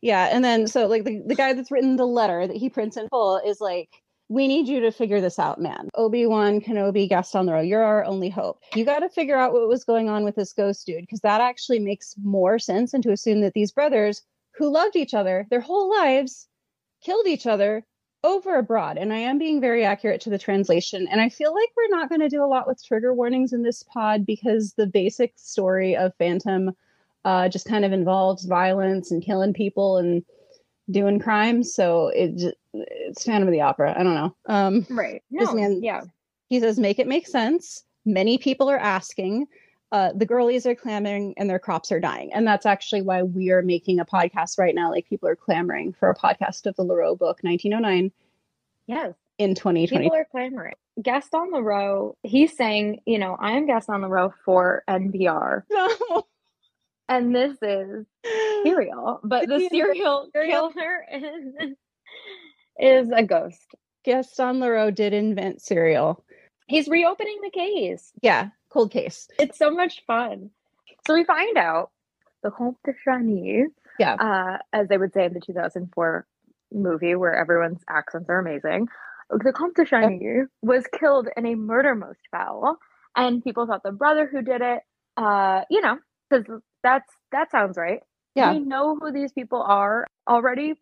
[0.00, 2.96] Yeah, and then so like the, the guy that's written the letter that he prints
[2.96, 4.01] in full is like,
[4.32, 5.90] we need you to figure this out, man.
[5.94, 8.58] Obi Wan Kenobi, Gaston Leroux, you're our only hope.
[8.74, 11.42] You got to figure out what was going on with this ghost dude because that
[11.42, 12.94] actually makes more sense.
[12.94, 14.22] And to assume that these brothers
[14.54, 16.48] who loved each other their whole lives
[17.04, 17.84] killed each other
[18.24, 18.96] over abroad.
[18.96, 21.06] And I am being very accurate to the translation.
[21.08, 23.62] And I feel like we're not going to do a lot with trigger warnings in
[23.62, 26.70] this pod because the basic story of Phantom
[27.26, 30.24] uh, just kind of involves violence and killing people and
[30.90, 31.74] doing crimes.
[31.74, 33.94] So it it's Phantom of the Opera.
[33.98, 34.36] I don't know.
[34.46, 35.22] Um, Right.
[35.30, 36.02] This No, man- yeah.
[36.48, 37.84] he says, make it make sense.
[38.04, 39.46] Many people are asking.
[39.92, 42.32] Uh, the girlies are clamoring and their crops are dying.
[42.32, 44.90] And that's actually why we are making a podcast right now.
[44.90, 48.10] Like people are clamoring for a podcast of the Leroux book, 1909,
[48.86, 49.12] Yes.
[49.38, 50.04] in 2020.
[50.06, 50.74] People are clamoring.
[51.02, 55.62] Gaston Leroux, he's saying, you know, I am Gaston Leroux for NPR.
[55.70, 56.24] No.
[57.08, 58.06] And this is
[58.64, 60.28] cereal, but the Cereal.
[60.32, 61.74] killer is,
[62.78, 63.74] is a ghost.
[64.04, 66.24] Gaston Leroux did invent cereal.
[66.66, 68.12] He's reopening the case.
[68.22, 69.28] Yeah, cold case.
[69.38, 70.50] It's so much fun.
[71.06, 71.90] So we find out
[72.42, 73.64] the Comte de Chagny,
[73.98, 74.14] Yeah.
[74.14, 76.26] uh, as they would say in the 2004
[76.72, 78.88] movie, where everyone's accents are amazing.
[79.30, 82.78] The Comte de Chagny was killed in a murder most foul,
[83.16, 84.80] and people thought the brother who did it.
[85.16, 85.98] Uh, you know,
[86.30, 86.46] because
[86.82, 88.00] that's that sounds right.
[88.34, 88.52] Yeah.
[88.54, 90.72] we know who these people are already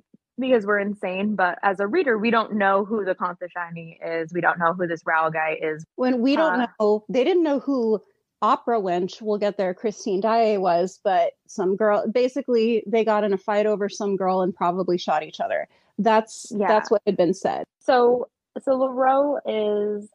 [0.40, 1.36] because we're insane.
[1.36, 4.32] But as a reader, we don't know who the Comte Chagny is.
[4.32, 5.84] We don't know who this Raoul guy is.
[5.96, 8.00] When we don't Uh, know, they didn't know who
[8.42, 13.34] Opera Wench, we'll get there, Christine Daae was, but some girl, basically, they got in
[13.34, 15.68] a fight over some girl and probably shot each other.
[15.98, 16.66] That's Yeah.
[16.66, 17.64] that's what had been said.
[17.80, 18.28] So,
[18.62, 20.10] so Leroux is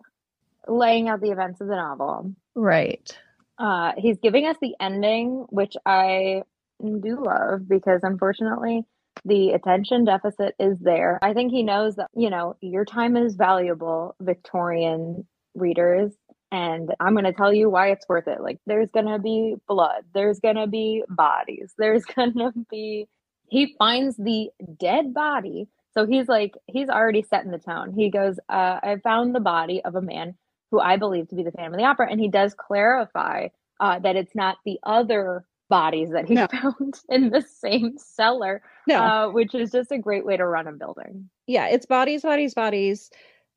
[0.67, 2.34] laying out the events of the novel.
[2.55, 3.15] Right.
[3.59, 6.41] Uh, he's giving us the ending, which I
[6.84, 8.86] do love because unfortunately
[9.24, 11.20] the attention deficit is there.
[11.22, 16.11] I think he knows that, you know, your time is valuable, Victorian readers.
[16.51, 18.41] And I'm going to tell you why it's worth it.
[18.41, 23.07] Like, there's going to be blood, there's going to be bodies, there's going to be.
[23.47, 24.49] He finds the
[24.80, 25.68] dead body.
[25.93, 27.93] So he's like, he's already setting the tone.
[27.93, 30.36] He goes, uh, I found the body of a man
[30.72, 32.09] who I believe to be the Phantom of the Opera.
[32.11, 33.49] And he does clarify
[33.80, 36.47] uh, that it's not the other bodies that he No.
[36.51, 39.02] found in the same cellar, No.
[39.02, 41.30] uh, which is just a great way to run a building.
[41.48, 43.10] yeah, it's bodies, bodies, bodies.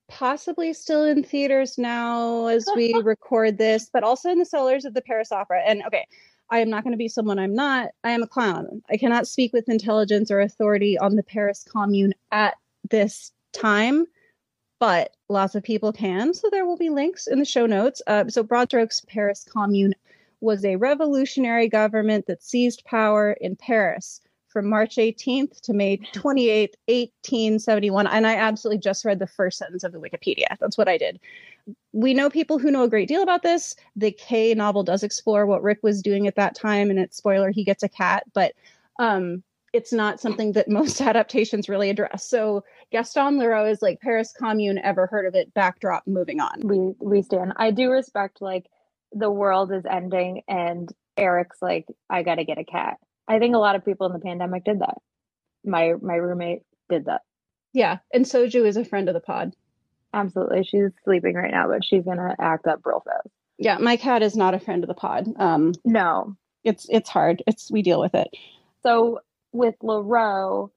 [0.08, 4.94] Possibly still in theaters now as we record this, but also in the cellars of
[4.94, 5.62] the Paris Opera.
[5.66, 6.06] And okay,
[6.50, 7.90] I am not going to be someone I'm not.
[8.04, 8.82] I am a clown.
[8.90, 12.54] I cannot speak with intelligence or authority on the Paris Commune at
[12.88, 14.06] this time,
[14.78, 16.32] but lots of people can.
[16.32, 18.00] So there will be links in the show notes.
[18.06, 19.94] Uh, so, broad strokes, Paris Commune
[20.40, 24.20] was a revolutionary government that seized power in Paris
[24.58, 28.08] from March 18th to May 28th, 1871.
[28.08, 30.46] And I absolutely just read the first sentence of the Wikipedia.
[30.58, 31.20] That's what I did.
[31.92, 33.76] We know people who know a great deal about this.
[33.94, 37.52] The Kay novel does explore what Rick was doing at that time, and it's spoiler,
[37.52, 38.54] he gets a cat, but
[38.98, 42.24] um, it's not something that most adaptations really address.
[42.24, 45.54] So Gaston Leroux is like Paris Commune, ever heard of it?
[45.54, 46.62] Backdrop, moving on.
[46.64, 47.52] We we stand.
[47.58, 48.66] I do respect like
[49.12, 52.96] the world is ending and Eric's like, I gotta get a cat.
[53.28, 54.98] I think a lot of people in the pandemic did that.
[55.64, 57.22] My my roommate did that.
[57.72, 59.54] Yeah, and Soju is a friend of the pod.
[60.14, 60.64] Absolutely.
[60.64, 63.28] She's sleeping right now, but she's gonna act up real fast.
[63.58, 65.26] Yeah, my cat is not a friend of the pod.
[65.36, 66.36] Um, No.
[66.64, 67.42] it's it's hard.
[67.46, 68.28] It's we deal with it.
[68.82, 69.20] So
[69.52, 70.70] with Leroux,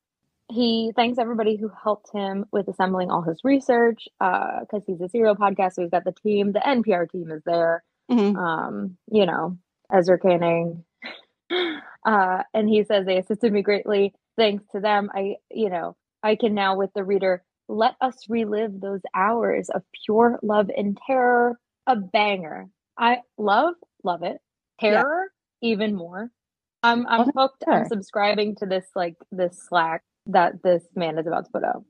[0.51, 5.07] he thanks everybody who helped him with assembling all his research because uh, he's a
[5.09, 5.73] serial podcast.
[5.75, 6.51] So he's got the team.
[6.51, 7.83] The NPR team is there.
[8.11, 8.35] Mhm.
[8.35, 9.57] Um, you know,
[10.01, 10.77] Sarah Koenig.
[12.05, 14.13] uh, and he says they assisted me greatly.
[14.37, 18.81] Thanks to them, I, you know, I can now with the reader let us relive
[18.81, 21.57] those hours of pure love and terror.
[21.87, 22.67] A banger.
[22.97, 23.73] I love,
[24.03, 24.37] love it.
[24.79, 25.31] Terror,
[25.61, 26.29] even more.
[26.83, 27.63] I'm I'm Oh, hooked.
[27.67, 31.83] I'm subscribing to this like this Slack that this man is about to put out.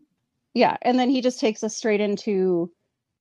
[0.53, 2.71] Yeah, and then he just takes us straight into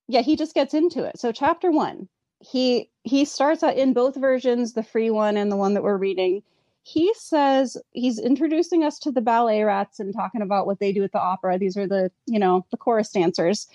[0.09, 1.19] yeah, he just gets into it.
[1.19, 2.09] So chapter 1,
[2.41, 5.97] he he starts out in both versions, the free one and the one that we're
[5.97, 6.43] reading.
[6.83, 11.05] He says he's introducing us to the ballet rats and talking about what they do
[11.05, 11.59] at the opera.
[11.59, 13.69] These are the, you know, the chorus dancers.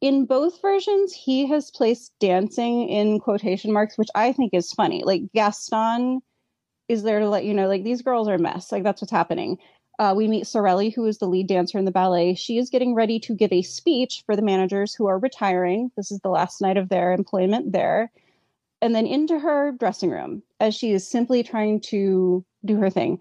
[0.00, 5.02] In both versions, he has placed dancing in quotation marks, which I think is funny.
[5.04, 6.20] Like Gaston
[6.88, 8.72] is there to let you know, like these girls are a mess.
[8.72, 9.58] Like that's what's happening.
[9.98, 12.34] Uh, we meet Sorelli, who is the lead dancer in the ballet.
[12.34, 15.90] She is getting ready to give a speech for the managers who are retiring.
[15.96, 18.12] This is the last night of their employment there.
[18.82, 23.20] And then into her dressing room as she is simply trying to do her thing.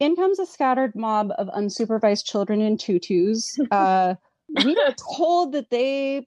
[0.00, 3.58] In comes a scattered mob of unsupervised children in tutus.
[3.70, 4.14] Uh,
[4.64, 6.26] we are told that they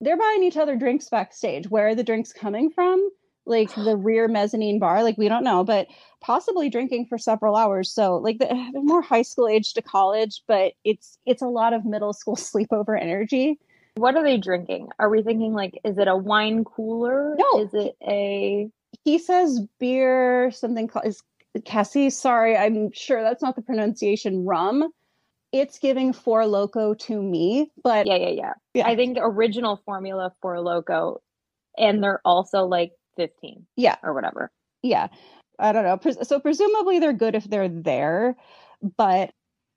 [0.00, 1.70] they're buying each other drinks backstage.
[1.70, 3.10] Where are the drinks coming from?
[3.44, 5.02] Like the rear mezzanine bar?
[5.02, 5.88] Like we don't know, but
[6.20, 7.90] possibly drinking for several hours.
[7.90, 11.72] So like the, they're more high school age to college, but it's it's a lot
[11.72, 13.58] of middle school sleepover energy.
[13.96, 14.88] What are they drinking?
[14.98, 17.36] Are we thinking like is it a wine cooler?
[17.36, 17.62] No.
[17.62, 18.70] Is it a
[19.04, 21.22] He says beer, something called is
[21.64, 22.10] Cassie.
[22.10, 24.44] Sorry, I'm sure that's not the pronunciation.
[24.44, 24.90] Rum.
[25.52, 28.52] It's giving Four Loko to me, but yeah, yeah, yeah.
[28.72, 28.86] Yeah.
[28.86, 31.18] I think original formula Four Loko
[31.76, 34.50] and they're also like 15 yeah, or whatever.
[34.82, 35.08] yeah.
[35.58, 36.22] I don't know.
[36.22, 38.36] So presumably they're good if they're there,
[38.96, 39.32] but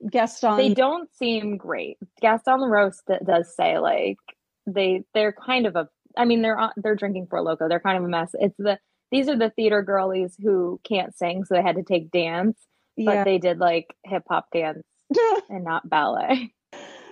[0.10, 0.58] Gaston.
[0.58, 1.98] they don't seem great.
[2.22, 2.92] Gaston Leroux
[3.26, 4.18] does say like
[4.66, 7.70] they they're kind of a I mean they're on- they're drinking Four Loko.
[7.70, 8.32] They're kind of a mess.
[8.34, 8.80] It's the
[9.12, 12.58] these are the theater girlies who can't sing, so they had to take dance,
[12.98, 13.24] but yeah.
[13.24, 14.84] they did like hip hop dance
[15.50, 16.52] and not ballet.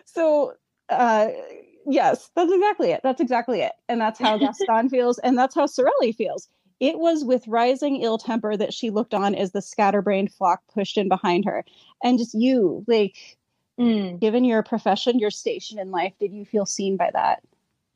[0.05, 0.53] so
[0.89, 1.27] uh
[1.85, 5.65] yes that's exactly it that's exactly it and that's how gaston feels and that's how
[5.65, 6.47] sorelli feels
[6.79, 10.97] it was with rising ill temper that she looked on as the scatterbrained flock pushed
[10.97, 11.63] in behind her
[12.03, 13.37] and just you like
[13.79, 14.19] Mm.
[14.19, 17.41] given your profession your station in life did you feel seen by that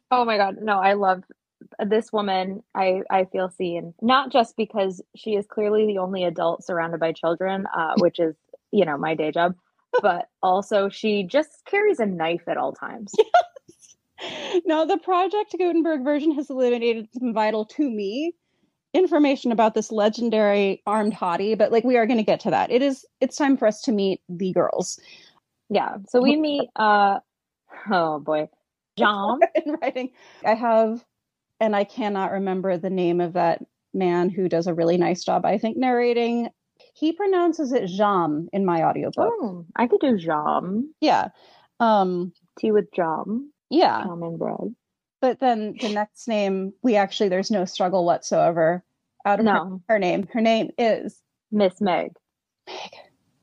[0.10, 1.24] Oh my god, no, I love
[1.86, 2.64] this woman.
[2.74, 7.12] I I feel seen not just because she is clearly the only adult surrounded by
[7.12, 8.36] children, uh, which is
[8.72, 9.56] you know my day job,
[10.02, 13.14] but also she just carries a knife at all times.
[14.66, 18.34] now the project gutenberg version has eliminated some vital to me
[18.94, 22.72] information about this legendary armed hottie but like we are going to get to that
[22.72, 25.00] it is it's time for us to meet the girls
[25.70, 25.98] Yeah.
[26.08, 27.20] So we meet uh
[27.92, 28.50] oh boy.
[28.98, 29.40] Jean.
[29.66, 30.12] in writing.
[30.46, 31.06] I have,
[31.60, 33.64] and I cannot remember the name of that
[33.94, 36.50] man who does a really nice job, I think, narrating.
[36.94, 39.34] He pronounces it Jam in my audiobook.
[39.40, 40.94] Oh, I could do jam.
[41.00, 41.30] Yeah.
[41.80, 43.52] Um, Tea with jam.
[43.70, 44.04] Yeah.
[44.04, 44.76] Common bread.
[45.22, 48.84] But then the next name, we actually, there's no struggle whatsoever
[49.26, 49.82] out of her, No.
[49.90, 50.28] her name.
[50.32, 52.12] Her name is Miss Meg.
[52.68, 52.92] Meg.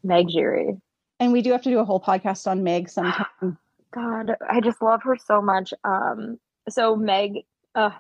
[0.03, 0.81] Meg Giry.
[1.21, 3.27] And we do have to do a whole podcast on Meg sometime.
[3.93, 5.73] God, I just love her so much.
[5.85, 7.45] Um, so Meg,
[7.75, 7.91] uh,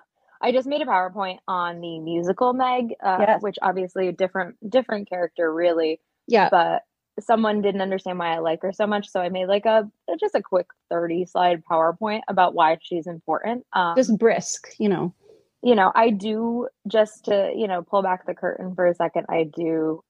[0.40, 3.42] I just made a PowerPoint on the musical Meg, uh, Yes.
[3.42, 6.00] which obviously a different different character, really.
[6.26, 6.48] Yeah.
[6.50, 6.82] But
[7.20, 10.34] someone didn't understand why I like her so much, so I made like a just
[10.34, 13.64] a quick thirty slide PowerPoint about why she's important.
[13.72, 15.14] Um, Just brisk, you know.
[15.62, 19.26] you know, I do just to, you know, pull back the curtain for a second,
[19.28, 20.02] I do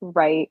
[0.00, 0.50] write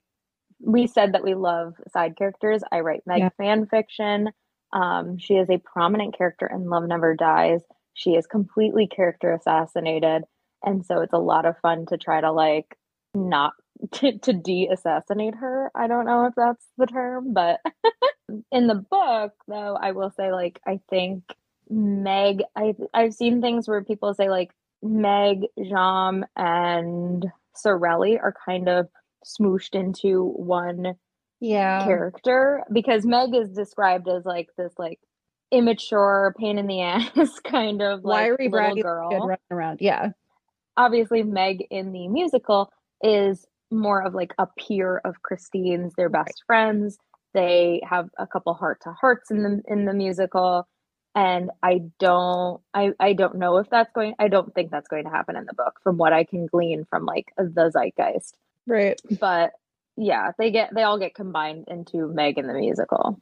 [0.66, 2.64] we said that we love side characters.
[2.72, 3.30] I write Meg Yeah.
[3.38, 4.30] fan fiction.
[4.72, 7.62] Um, she is a prominent character in Love Never Dies.
[7.96, 10.24] She is completely character assassinated.
[10.64, 12.78] And so it's a lot of fun to try to like
[13.14, 13.54] not
[13.94, 15.72] to, to de-assassinate her.
[15.76, 17.60] I don't know if that's the term, but
[18.52, 21.24] in the book though, I will say like I think
[21.70, 24.52] Meg I I've seen things where people say like
[24.82, 28.88] Meg, Jammes, and Sorelli are kind of
[29.26, 30.96] smooshed into one
[31.40, 31.84] Yeah.
[31.86, 35.00] character because Meg is described as like this like
[35.52, 39.10] immature, pain in the ass kind of like Wiry, little girl.
[39.12, 39.80] running around.
[39.82, 40.10] Yeah.
[40.76, 42.72] Obviously, Meg in the musical
[43.04, 45.94] is more of like a peer of Christine's.
[45.96, 46.98] They're best friends.
[47.34, 50.68] They have a couple heart to hearts in the in the musical.
[51.16, 55.04] And I don't I, I don't know if that's going I don't think that's going
[55.04, 59.00] to happen in the book from what I can glean from like the zeitgeist Right.
[59.20, 59.54] but
[59.96, 63.20] yeah, they get they all get combined into Meg in the musical.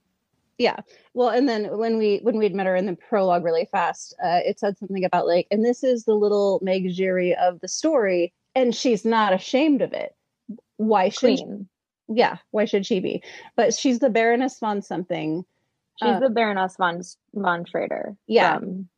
[0.57, 0.77] Yeah.
[1.13, 4.39] Well, and then when we when we'd met her in the prologue really fast, uh,
[4.45, 8.31] it said something about like, and this is the little Meg Giry of the story,
[8.55, 10.15] and she's not ashamed of it.
[10.87, 11.69] Why should she, Queen.
[12.07, 13.23] yeah, why should she be?
[13.55, 15.45] But she's the Baroness von something.
[16.01, 17.01] She's Uh, the Baroness von
[17.33, 18.15] von Schrader.
[18.27, 18.55] Yeah.
[18.55, 18.89] Um,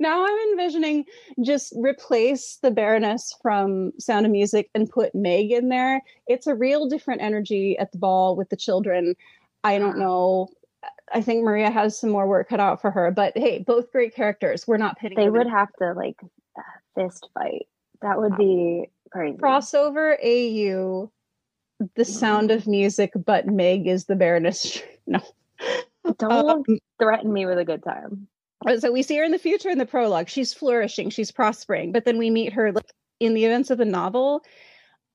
[0.00, 1.04] now I'm envisioning
[1.42, 6.02] just replace the Baroness from Sound of Music and put Meg in there.
[6.26, 9.14] It's a real different energy at the ball with the children.
[9.64, 10.48] I don't know.
[11.12, 14.14] I think Maria has some more work cut out for her, but hey, both great
[14.14, 14.66] characters.
[14.66, 16.16] We're not pitting they would have to like
[16.56, 16.62] uh,
[16.94, 17.66] fist fight.
[18.02, 19.38] That would be crazy.
[19.38, 21.10] crossover AU,
[21.94, 24.80] the Sound of Music, but Meg is the Baroness.
[25.06, 25.20] no.
[26.18, 26.32] Don't
[26.70, 28.28] Um, threaten me with a good time.
[28.78, 32.04] so we see her in the future in the prologue she's flourishing she's prospering but
[32.04, 34.42] then we meet her like in the events of the novel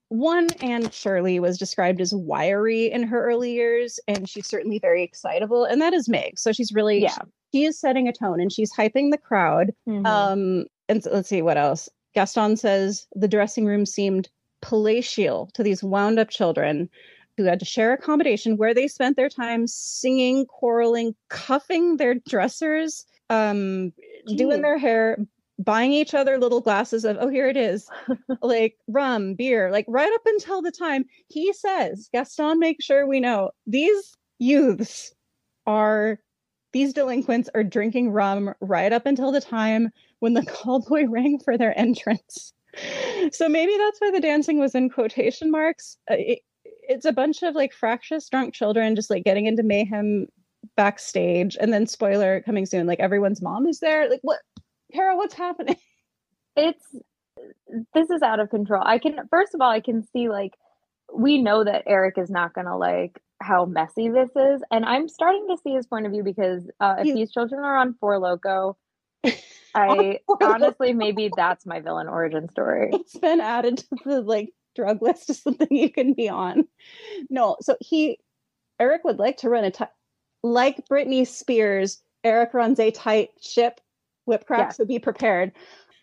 [0.10, 5.02] one and shirley was described as wiry in her early years and she's certainly very
[5.04, 7.18] excitable and that is meg so she's really Yeah.
[7.54, 10.06] she is setting a tone and she's hyping the crowd Mhm.
[10.06, 14.30] um and so, let's see what else gaston says the dressing room seemed
[14.62, 16.90] palatial to these wound up children
[17.38, 23.06] who had to share accommodation where they spent their time singing quarreling cuffing their dressers
[23.30, 23.92] um
[24.36, 25.18] doing their hair
[25.58, 27.88] buying each other little glasses of oh here it is
[28.42, 33.20] like rum beer like right up until the time he says gaston make sure we
[33.20, 35.14] know these youths
[35.66, 36.20] are
[36.74, 39.90] these delinquents are drinking rum right up until the time
[40.20, 42.54] when the callboy rang for their entrance
[43.32, 45.98] so maybe that's why the dancing was in quotation marks.
[46.10, 50.28] Uh, it, it's a bunch of like fractious drunk children just like getting into mayhem
[50.78, 54.10] backstage and then spoiler coming soon like everyone's mom is there.
[54.10, 54.40] Like what
[54.94, 55.76] Carol what's happening?
[56.58, 56.84] It's
[57.94, 58.84] this is out of control.
[58.86, 60.54] I can first of all, I can see like
[61.16, 65.48] we know that Eric is not gonna like how messy this is, and I'm starting
[65.50, 68.20] to see his point of view because uh, if He's- these children are on Four
[68.20, 68.76] Loko,
[69.76, 72.90] I honestly maybe that's my villain origin story.
[72.94, 76.68] it's been added to the like drug list as something you can be on.
[77.30, 78.20] No, so he
[78.80, 79.90] Eric would like to run a tight
[80.44, 83.80] like Britney Spears, Eric runs a tight ship.
[84.26, 85.52] Whip cracks would be prepared.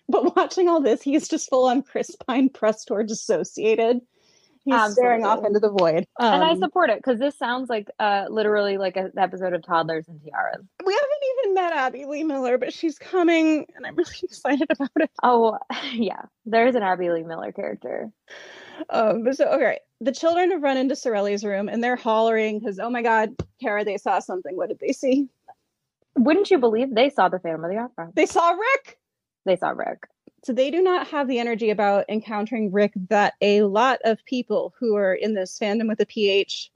[0.09, 4.01] But watching all this, he's just full on Chris Pine press tour dissociated.
[4.71, 6.07] He's staring off into the void.
[6.19, 9.63] and I Um, support it because this sounds like uh literally like an episode of
[9.63, 10.65] Toddlers and Tiaras.
[10.85, 14.91] we haven't even met Abby Lee Miller, but she's coming, and I'm really excited about
[14.97, 15.11] it.
[15.23, 15.59] Oh
[15.93, 18.11] yeah, there's an Abby Lee Miller character.
[18.91, 22.79] Um, but so okay, the children have run into Sorelli's room and they're hollering because
[22.79, 24.57] oh my god, Cara, they saw something.
[24.57, 25.29] What did they see?
[26.17, 28.11] Wouldn't you believe they saw the Phantom of the Opera?
[28.15, 28.99] They saw Rick.
[29.45, 30.09] They saw Rick.
[30.49, 34.73] So they do not have the energy about encountering Rick that a lot of people
[34.81, 36.71] who are in this fandom with a PH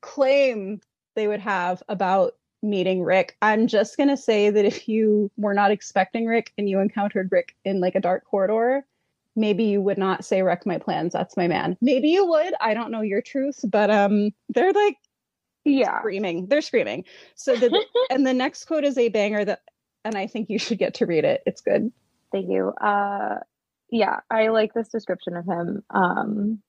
[0.00, 0.80] claim
[1.16, 3.36] they would have about meeting Rick.
[3.42, 7.56] I'm just gonna say that if you were not expecting Rick and you encountered Rick
[7.64, 8.86] in like a dark corridor,
[9.34, 11.12] maybe you would not say wreck my plans.
[11.12, 11.76] That's my man.
[11.80, 12.54] Maybe you would.
[12.60, 14.98] I don't know your truth, but um they're like
[15.64, 15.98] Yeah.
[15.98, 16.46] screaming.
[16.46, 17.06] They're screaming.
[17.34, 19.62] So the and the next quote is a banger that
[20.04, 21.42] and I think you should get to read it.
[21.44, 21.90] It's good.
[22.32, 22.68] Thank you.
[22.80, 23.36] Uh
[23.90, 25.82] yeah, I like this description of him.
[25.90, 26.62] Um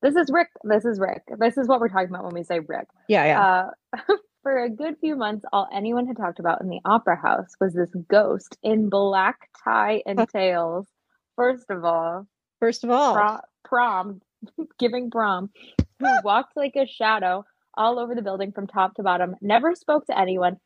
[0.00, 0.48] this is Rick.
[0.62, 1.22] This is Rick.
[1.38, 2.88] This is what we're talking about when we say Rick.
[3.08, 3.70] Yeah, yeah.
[3.96, 7.50] Uh for a good few months all anyone had talked about in the opera house
[7.60, 10.86] was this ghost in black tie and tails.
[11.36, 12.26] First of all,
[12.60, 14.20] First of all, pro- prom,
[14.78, 15.50] giving prom,
[16.00, 17.44] who walked like a shadow
[17.76, 20.56] all over the building from top to bottom, never spoke to anyone.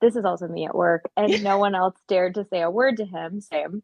[0.00, 2.96] This is also me at work, and no one else dared to say a word
[2.96, 3.40] to him.
[3.40, 3.82] Same.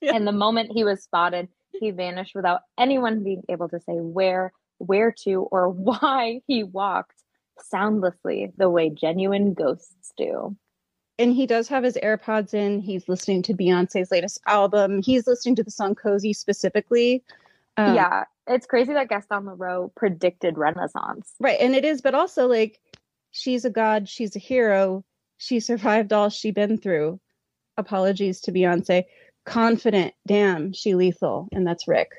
[0.00, 0.14] Yeah.
[0.14, 1.48] And the moment he was spotted,
[1.80, 7.14] he vanished without anyone being able to say where, where to, or why he walked
[7.60, 10.56] soundlessly the way genuine ghosts do.
[11.18, 12.80] and he does have his AirPods in.
[12.80, 15.02] He's listening to Beyonce's latest album.
[15.02, 17.24] He's listening to the song Cozy specifically.
[17.76, 21.32] Um, yeah, it's crazy that Gaston Leroux predicted Renaissance.
[21.40, 21.58] Right.
[21.60, 22.78] And it is, but also like
[23.32, 25.04] she's a god, she's a hero.
[25.38, 27.20] She survived all she been through.
[27.76, 29.04] Apologies to Beyonce.
[29.48, 31.48] Confident, damn, she lethal.
[31.52, 32.10] And that's Rick.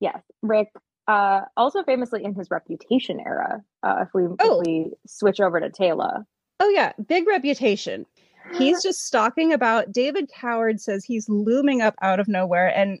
[0.00, 0.68] Yes, Rick.
[1.06, 3.62] Uh, also famously in his Reputation era.
[3.82, 4.60] Uh, if we Oh.
[4.60, 6.26] if we switch over to Taylor,
[6.60, 8.06] Oh yeah, big reputation.
[8.54, 9.92] He's just stalking about.
[9.92, 13.00] David Coward says he's looming up out of nowhere, and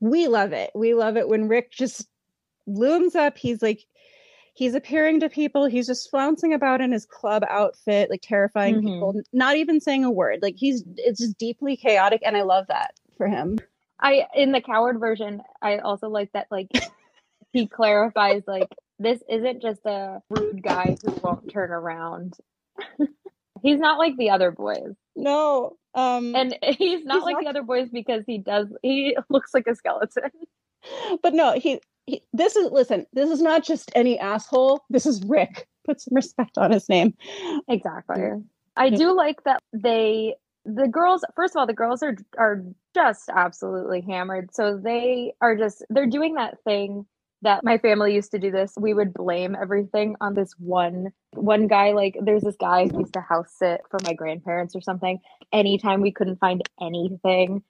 [0.00, 0.70] we love it.
[0.74, 2.08] We love it when Rick just
[2.66, 3.36] looms up.
[3.38, 3.84] He's like,
[4.58, 5.66] he's appearing to people.
[5.66, 8.80] He's just flouncing about in his club outfit, like terrifying Mhm.
[8.86, 10.40] people, not even saying a word.
[10.42, 13.58] Like he's, it's just deeply chaotic, and I love that for him.
[14.00, 16.68] I in the coward version, I also like that like
[17.52, 22.34] he clarifies like this isn't just a rude guy who won't turn around.
[23.62, 24.94] he's not like the other boys.
[25.16, 25.76] No.
[25.94, 29.54] Um And he's not He's like not- the other boys because he does he looks
[29.54, 30.30] like a skeleton.
[31.22, 34.82] but no, he, he this is listen, this is not just any asshole.
[34.88, 35.68] This is Rick.
[35.84, 37.14] Put some respect on his name.
[37.68, 38.22] Exactly.
[38.76, 42.62] I do like that they the girls first of all the girls are are
[42.94, 44.54] just absolutely hammered.
[44.54, 47.06] So they are just they're doing that thing
[47.42, 48.74] that my family used to do this.
[48.78, 53.12] We would blame everything on this one one guy like there's this guy who used
[53.14, 55.18] to house sit for my grandparents or something.
[55.52, 57.62] Anytime we couldn't find anything,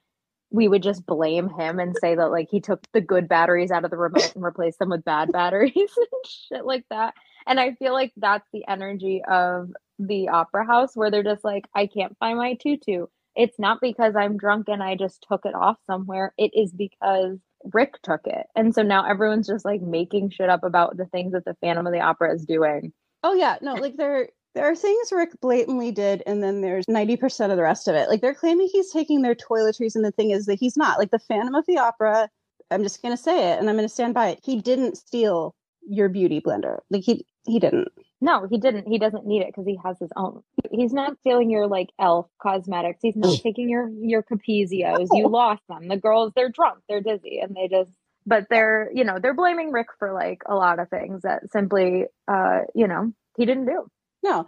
[0.50, 3.84] we would just blame him and say that like he took the good batteries out
[3.84, 7.14] of the remote and replaced them with bad batteries and shit like that.
[7.46, 11.66] And I feel like that's the energy of the opera house where they're just like,
[11.74, 13.06] I can't find my tutu.
[13.36, 16.32] It's not because I'm drunk and I just took it off somewhere.
[16.38, 17.38] It is because
[17.72, 18.46] Rick took it.
[18.56, 21.86] And so now everyone's just like making shit up about the things that the Phantom
[21.86, 22.92] of the Opera is doing.
[23.22, 27.16] Oh yeah, no, like there there are things Rick blatantly did, and then there's ninety
[27.16, 28.08] percent of the rest of it.
[28.08, 30.98] Like they're claiming he's taking their toiletries, and the thing is that he's not.
[30.98, 32.28] Like the Phantom of the Opera,
[32.70, 34.40] I'm just gonna say it, and I'm gonna stand by it.
[34.42, 35.54] He didn't steal
[35.88, 36.78] your beauty blender.
[36.90, 37.88] Like he he didn't.
[38.20, 38.88] No, he didn't.
[38.88, 40.42] He doesn't need it because he has his own.
[40.70, 42.98] He's not stealing your like elf cosmetics.
[43.00, 45.08] He's not taking your your capezios.
[45.12, 45.88] You lost them.
[45.88, 47.90] The girls, they're drunk, they're dizzy, and they just.
[48.26, 52.04] But they're you know they're blaming Rick for like a lot of things that simply
[52.26, 53.88] uh you know he didn't do.
[54.22, 54.46] No,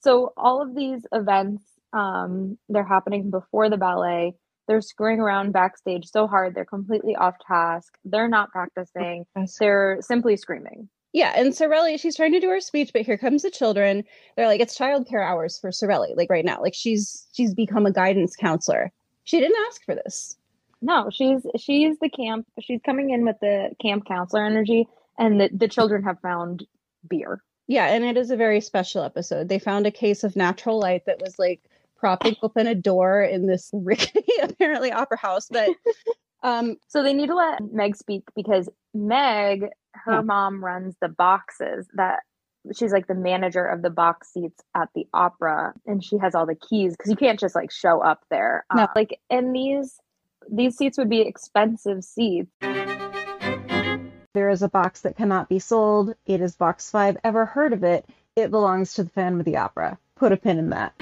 [0.00, 1.62] So all of these events,
[1.92, 4.34] um, they're happening before the ballet.
[4.68, 6.54] They're screwing around backstage so hard.
[6.54, 7.94] They're completely off task.
[8.04, 9.24] They're not practicing.
[9.58, 10.88] They're simply screaming.
[11.12, 14.02] Yeah, and Sorelli, she's trying to do her speech, but here comes the children.
[14.36, 16.60] They're like, it's childcare hours for Sorelli, like right now.
[16.62, 18.90] Like she's she's become a guidance counselor.
[19.24, 20.36] She didn't ask for this.
[20.80, 22.46] No, she's she's the camp.
[22.60, 26.66] She's coming in with the camp counselor energy, and the, the children have found
[27.08, 27.42] beer.
[27.72, 29.48] Yeah, and it is a very special episode.
[29.48, 31.62] They found a case of natural light that was like
[31.96, 35.48] propping open a door in this rickety, apparently opera house.
[35.50, 35.70] But
[36.42, 40.20] um, So they need to let Meg speak because Meg, her Yeah.
[40.20, 42.20] mom runs the boxes that
[42.76, 46.44] she's like the manager of the box seats at the opera and she has all
[46.44, 48.66] the keys because you can't just like show up there.
[48.74, 48.82] No.
[48.82, 49.98] Uh, like and these
[50.50, 52.50] these seats would be expensive seats.
[54.42, 56.16] There is a box that cannot be sold.
[56.26, 57.16] It is box five.
[57.22, 58.06] Ever heard of it?
[58.34, 59.98] It belongs to the Phantom of the Opera.
[60.16, 60.94] Put a pin in that.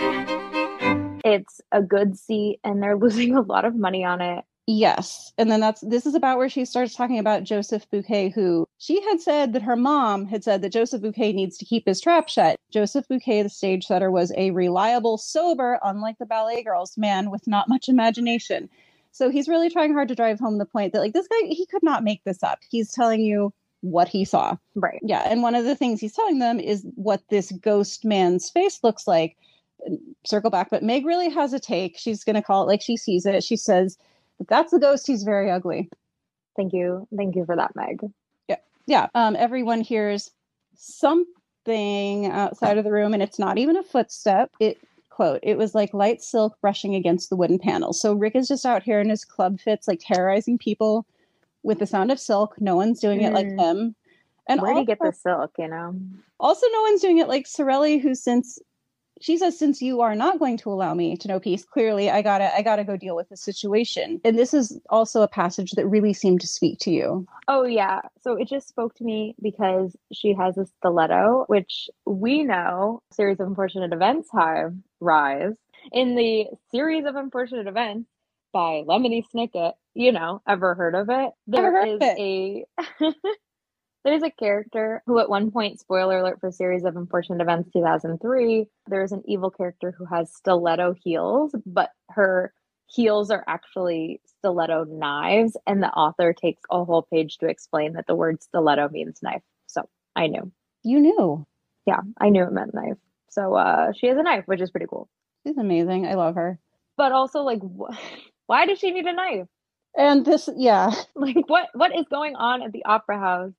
[1.25, 4.45] It's a good seat and they're losing a lot of money on it.
[4.67, 8.69] yes, and then that's this is about where she starts talking about Joseph Buquet, who
[8.77, 11.99] she had said that her mom had said that Joseph Buquet needs to keep his
[11.99, 12.57] trap shut.
[12.71, 17.47] Joseph Buquet, the stage setter, was a reliable, sober, unlike the ballet girls, man with
[17.47, 18.69] not much imagination.
[19.13, 21.67] So he's really trying hard to drive home the point that like this guy he
[21.67, 22.61] could not make this up.
[22.71, 23.53] He's telling you
[23.83, 24.57] what he saw.
[24.75, 25.01] Right.
[25.03, 28.81] Yeah, and one of the things he's telling them is what this ghost man's face
[28.83, 29.37] looks like.
[30.27, 31.99] Circle back, but Meg really has a take.
[31.99, 33.43] She's going to call it like she sees it.
[33.43, 33.97] She says,
[34.39, 35.89] "If that's the ghost, he's very ugly."
[36.57, 37.09] Thank you.
[37.17, 38.03] Thank you for that, Meg.
[38.91, 39.07] Yeah.
[39.15, 40.33] Um, everyone hears
[40.75, 44.51] something outside of the room, and it's not even a footstep.
[44.59, 44.79] It
[45.21, 48.01] quote, it was like light silk brushing against the wooden panels.
[48.01, 51.05] So Rick is just out here in his club fits, like terrorizing people
[51.63, 52.59] with the sound of silk.
[52.59, 53.59] No one's doing it like Mm.
[53.59, 53.95] him.
[54.49, 55.95] And Where do you get the silk, you know?
[56.39, 58.59] Also, no one's doing it like Sorelli, who since
[59.21, 62.23] she says, since you are not going to allow me to know peace, clearly I
[62.23, 64.21] gotta I gotta go deal with the situation.
[64.25, 67.27] And this is also a passage that really seemed to speak to you.
[67.47, 68.01] Oh yeah.
[68.23, 73.41] So it just spoke to me because she has a stiletto, which we know series
[73.41, 75.55] of unfortunate events have rise.
[75.93, 78.09] In the series of unfortunate events
[78.53, 81.31] by Lemony Snicket, you know, ever heard of it?
[81.47, 82.65] There heard is of a
[84.05, 87.71] there's a character who at one point, spoiler alert for a series of unfortunate events
[87.73, 92.53] 2003, there's an evil character who has stiletto heels, but her
[92.87, 98.07] heels are actually stiletto knives and the author takes a whole page to explain that
[98.07, 99.43] the word stiletto means knife.
[99.67, 100.51] So i knew.
[100.83, 101.47] You knew.
[101.87, 102.97] yeah i knew it meant knife.
[103.31, 105.09] So uh she has a knife which is pretty cool.
[105.47, 106.07] She's amazing.
[106.07, 106.59] I love her.
[106.97, 107.97] but also like wh-
[108.47, 109.47] why does she need a knife?
[109.97, 113.53] And this, yeah, like what what is going on at the opera house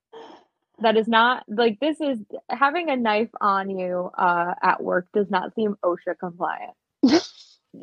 [0.82, 2.20] that is not like this is
[2.50, 6.74] having a knife on you uh at work does not seem osha compliant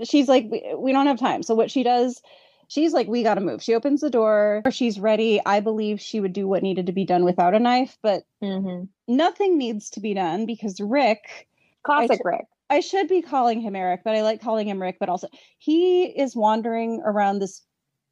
[0.04, 1.42] she's like, we, we don't have time.
[1.42, 2.20] So what she does,
[2.68, 3.62] she's like, we got to move.
[3.62, 4.62] She opens the door.
[4.70, 5.40] She's ready.
[5.44, 8.84] I believe she would do what needed to be done without a knife, but mm-hmm.
[9.06, 11.48] nothing needs to be done because Rick
[11.84, 14.98] classic sh- rick I should be calling him Eric, but I like calling him Rick.
[15.00, 17.62] But also, he is wandering around this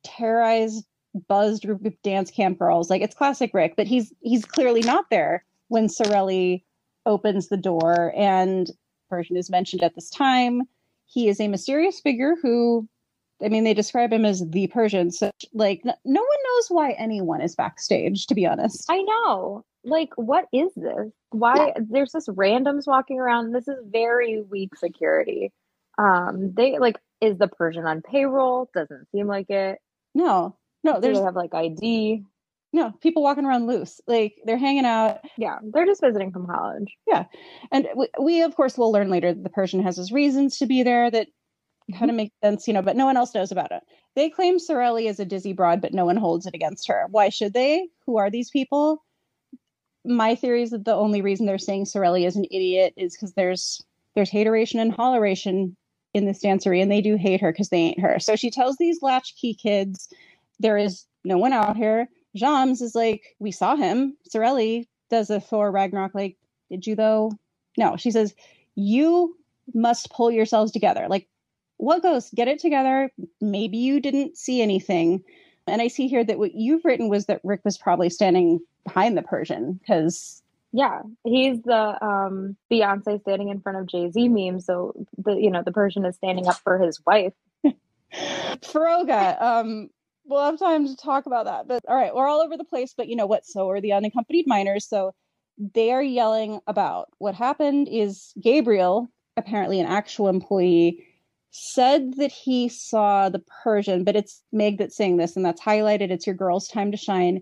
[0.03, 0.87] terrorized,
[1.29, 2.91] buzzed group of dance camp girls.
[2.91, 5.45] Like it's classic Rick, but he's he's clearly not there.
[5.69, 6.65] when Sorelli
[7.05, 8.71] opens the door and
[9.09, 10.63] Persian is mentioned at this time.
[11.07, 12.89] He is a mysterious figure who,
[13.43, 15.11] I mean, they describe him as the Persian.
[15.11, 18.87] So, like, no, no one knows why anyone is backstage, to be honest.
[18.89, 19.65] I know.
[19.85, 21.13] Like, what is this?
[21.31, 23.53] Why there's just randoms walking around?
[23.53, 25.53] This is very weak security.
[25.99, 28.69] Um, they like, is the Persian on payroll?
[28.75, 29.79] Doesn't seem like it.
[30.15, 30.57] No,
[30.87, 32.25] no, Do there's they have like ID?
[32.77, 34.01] no people walking around loose.
[34.07, 35.21] Like, they're hanging out.
[35.37, 36.97] Yeah, they're just visiting from college.
[37.07, 37.25] Yeah.
[37.73, 40.67] And we, we, of course, will learn later that the Persian has his reasons to
[40.67, 41.29] be there that
[41.93, 42.17] kind of mm-hmm.
[42.17, 43.83] make sense, you know, but no one else knows about it.
[44.15, 47.07] They claim Sorelli is a dizzy broad, but no one holds it against her.
[47.11, 47.89] Why should they?
[48.07, 49.05] Who are these people?
[50.05, 53.33] My theory is that the only reason they're saying Sorelli is an idiot is because
[53.33, 53.83] there's
[54.15, 55.77] there's hateration and holleration
[56.15, 58.19] in this dancery, and they do hate her because they ain't her.
[58.19, 60.09] So she tells these latchkey kids,
[60.61, 62.09] there is no one out here.
[62.37, 64.17] Jammes is like, we saw him.
[64.29, 66.37] Sorelli does a Thor Ragnarok, like,
[66.71, 67.33] did you though?
[67.79, 68.35] No, she says,
[68.75, 69.37] you
[69.75, 71.07] must pull yourselves together.
[71.09, 71.29] Like,
[71.79, 72.31] what goes?
[72.31, 73.11] Get it together.
[73.41, 75.23] Maybe you didn't see anything.
[75.67, 79.17] And I see here that what you've written was that Rick was probably standing behind
[79.17, 80.43] the Persian because
[80.73, 84.61] Yeah, he's the um Beyonce standing in front of Jay Z meme.
[84.61, 87.33] So the you know the Persian is standing up for his wife.
[88.63, 89.91] Daroga, um,
[90.27, 91.69] we'll have time to talk about that.
[91.69, 92.95] But all right, we're all over the place.
[92.97, 93.47] But you know what?
[93.47, 94.89] So are the unaccompanied minors.
[94.89, 95.13] So
[95.59, 101.05] they are yelling about what happened is Gabriel, apparently an actual employee,
[101.51, 106.11] said that he saw the Persian, but it's Meg that's saying this, and that's highlighted.
[106.11, 107.41] It's your girl's time to shine.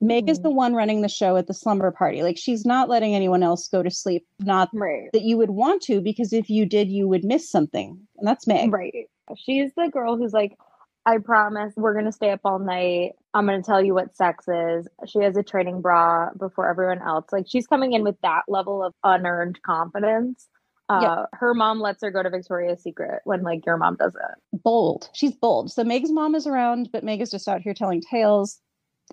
[0.00, 0.56] Meg is the hmm.
[0.56, 2.22] one running the show at the slumber party.
[2.22, 4.26] Like she's not letting anyone else go to sleep.
[4.40, 5.08] Not Right.
[5.12, 7.98] that you would want to, because if you did, you would miss something.
[8.18, 8.72] And that's Meg.
[8.72, 9.08] Right.
[9.36, 10.58] She's the girl who's like,
[11.06, 13.12] I promise we're gonna stay up all night.
[13.34, 14.88] I'm gonna tell you what sex is.
[15.06, 17.26] She has a training bra before everyone else.
[17.32, 20.48] Like she's coming in with that level of unearned confidence.
[20.88, 21.26] Uh, Yeah.
[21.34, 24.22] her mom lets her go to Victoria's Secret when like your mom doesn't.
[24.62, 25.10] bold.
[25.12, 25.70] She's bold.
[25.72, 28.60] So Meg's mom is around, but Meg is just out here telling tales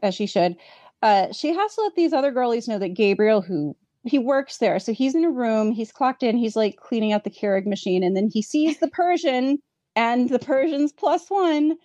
[0.01, 0.55] as she should.
[1.01, 4.79] Uh, she has to let these other girlies know that Gabriel, who he works there,
[4.79, 8.03] so he's in a room, he's clocked in, he's like cleaning out the Keurig machine,
[8.03, 9.57] and then he sees the Persian
[9.95, 11.77] and the Persian's plus one.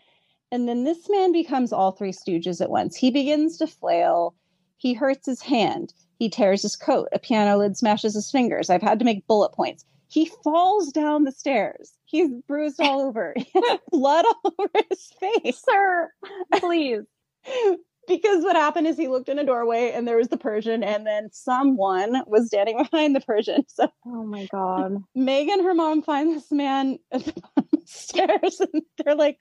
[0.52, 2.96] And then this man becomes all three stooges at once.
[2.96, 4.34] He begins to flail.
[4.76, 5.92] He hurts his hand.
[6.18, 7.08] He tears his coat.
[7.12, 8.70] A piano lid smashes his fingers.
[8.70, 9.84] I've had to make bullet points.
[10.08, 11.92] He falls down the stairs.
[12.04, 13.34] He's bruised all over.
[13.90, 15.62] Blood all over his face.
[15.68, 16.10] Sir,
[16.54, 17.02] please.
[18.08, 21.06] Because what happened is he looked in a doorway and there was the Persian, and
[21.06, 23.64] then someone was standing behind the Persian.
[23.68, 24.98] So Oh my god.
[25.14, 27.34] Megan, her mom find this man at the
[27.72, 29.38] the stairs and they're like,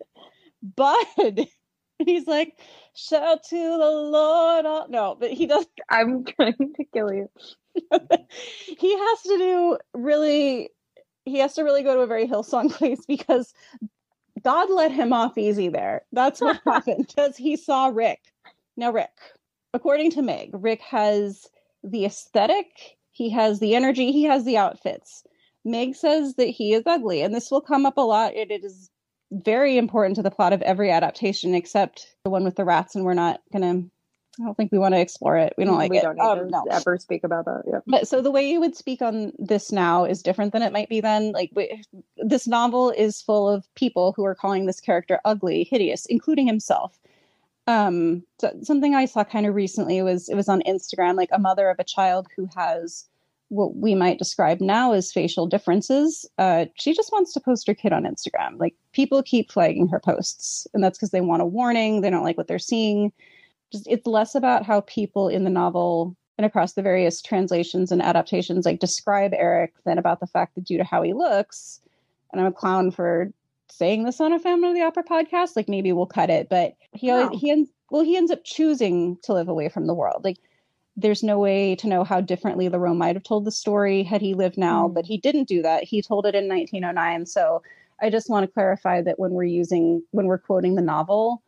[0.63, 0.97] Bud.
[1.97, 2.59] And he's like,
[2.93, 4.65] Shout to the Lord.
[4.65, 7.29] all-" No, but he does I'm trying to kill you.
[8.67, 10.69] he has to do really
[11.25, 13.53] he has to really go to a very Hillsong place because
[14.43, 16.03] God let him off easy there.
[16.11, 18.19] That's what happened because he saw Rick.
[18.77, 19.11] Now, Rick,
[19.73, 21.47] according to Meg, Rick has
[21.83, 25.23] the aesthetic, he has the energy, he has the outfits.
[25.63, 28.35] Meg says that he is ugly, and this will come up a lot.
[28.35, 28.89] It, it is
[29.31, 33.03] very important to the plot of every adaptation except the one with the rats, and
[33.05, 33.83] we're not gonna.
[34.39, 35.53] I don't think we want to explore it.
[35.57, 36.01] We don't like we it.
[36.01, 36.65] don't need Um, to no.
[36.69, 37.63] ever speak about that.
[37.65, 37.79] Yeah.
[37.87, 40.89] But so the way you would speak on this now is different than it might
[40.89, 41.31] be then.
[41.31, 41.81] Like we,
[42.17, 46.99] this novel is full of people who are calling this character ugly, hideous, including himself.
[47.67, 51.39] Um, so something I saw kind of recently was it was on Instagram, like a
[51.39, 53.07] mother of a child who has
[53.49, 56.29] what we might describe now as facial differences.
[56.37, 58.59] Uh, she just wants to post her kid on Instagram.
[58.59, 62.01] Like people keep flagging her posts, and that's because they want a warning.
[62.01, 63.11] They don't like what they're seeing.
[63.71, 68.01] Just it's less about how people in the novel and across the various translations and
[68.01, 71.81] adaptations like describe Eric than about the fact that due to how he looks,
[72.31, 73.31] and I'm a clown for
[73.69, 76.75] saying this on a Family of the Opera podcast, like maybe we'll cut it, but
[76.93, 77.37] he always, No.
[77.37, 80.23] he ends well he ends up choosing to live away from the world.
[80.23, 80.37] Like
[80.97, 84.33] there's no way to know how differently Leroux might have told the story had he
[84.33, 84.93] lived now, Mm.
[84.93, 85.83] but he didn't do that.
[85.83, 87.25] He told it in 1909.
[87.25, 87.61] So
[88.01, 91.41] I just want to clarify that when we're using when we're quoting the novel,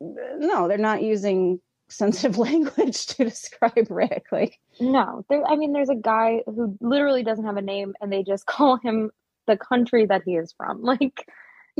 [0.00, 4.26] no, they're not using sensitive language to describe Rick.
[4.32, 5.44] Like No, there.
[5.46, 8.76] I mean, there's a guy who literally doesn't have a name, and they just call
[8.76, 9.10] him
[9.46, 10.82] the country that he is from.
[10.82, 11.28] Like,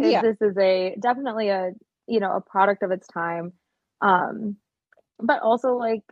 [0.09, 0.23] Yeah.
[0.23, 1.73] this is a definitely a
[2.07, 3.53] you know a product of its time,
[4.01, 4.57] um,
[5.19, 6.03] but also like,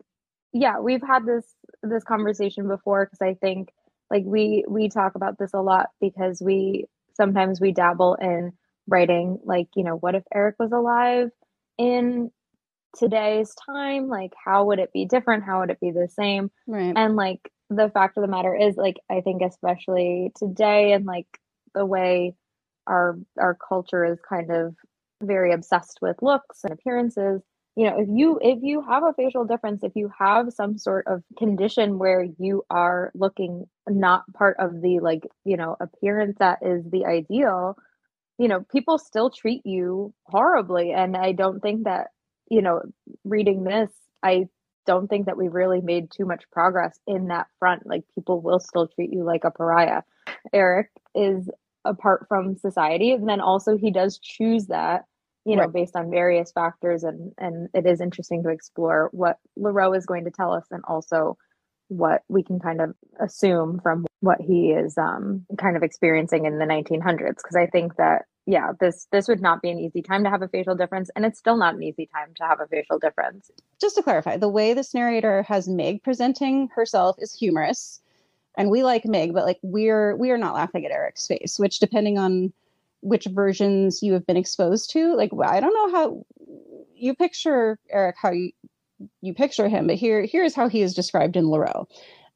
[0.52, 1.44] yeah, we've had this
[1.82, 3.70] this conversation before because I think
[4.10, 8.52] like we we talk about this a lot because we sometimes we dabble in
[8.86, 11.30] writing like you know what if Eric was alive
[11.76, 12.30] in
[12.96, 14.08] today's time?
[14.08, 15.44] Like how would it be different?
[15.44, 16.50] How would it be the same?
[16.66, 16.92] Right.
[16.96, 21.26] And like the fact of the matter is like i think especially today and like
[21.74, 22.34] the way
[22.88, 24.74] our our culture is kind of
[25.22, 27.42] very obsessed with looks and appearances.
[27.76, 31.06] You know if you if you have a facial difference if you have some sort
[31.06, 36.58] of condition where you are looking not part of the like you know appearance that
[36.62, 37.76] is the ideal
[38.38, 40.92] you know people still treat you horribly.
[40.92, 42.08] And i don't think that
[42.50, 42.82] you know
[43.24, 43.90] reading this
[44.24, 44.48] i
[44.88, 47.86] don't think that we've really made too much progress in that front.
[47.86, 50.00] Like people will still treat you like a pariah.
[50.52, 51.48] Eric is
[51.88, 55.04] apart from society and then also he does choose that
[55.44, 55.72] you know right.
[55.72, 60.24] based on various factors and and it is interesting to explore what Leroux is going
[60.24, 61.36] to tell us and also
[61.88, 66.58] what we can kind of assume from what he is um, kind of experiencing in
[66.58, 70.22] the 1900s because i think that yeah this this would not be an easy time
[70.24, 72.66] to have a facial difference and it's still not an easy time to have a
[72.66, 78.00] facial difference just to clarify the way this narrator has meg presenting herself is humorous
[78.58, 81.78] and we like meg but like we're we are not laughing at eric's face which
[81.78, 82.52] depending on
[83.00, 86.26] which versions you have been exposed to like i don't know how
[86.94, 88.50] you picture eric how you
[89.20, 91.86] you picture him but here here's how he is described in Leroux.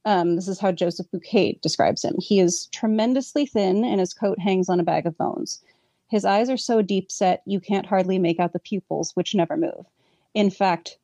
[0.04, 2.16] Um, this is how Joseph Buquet describes him.
[2.18, 5.62] He is tremendously thin, and his coat hangs on a bag of bones.
[6.08, 9.56] His eyes are so deep set you can't hardly make out the pupils, which never
[9.56, 9.86] move.
[10.34, 10.98] In fact,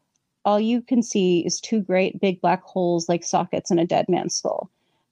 [0.44, 4.06] all you can see is two great big black holes like sockets in a dead
[4.08, 4.68] man's skull.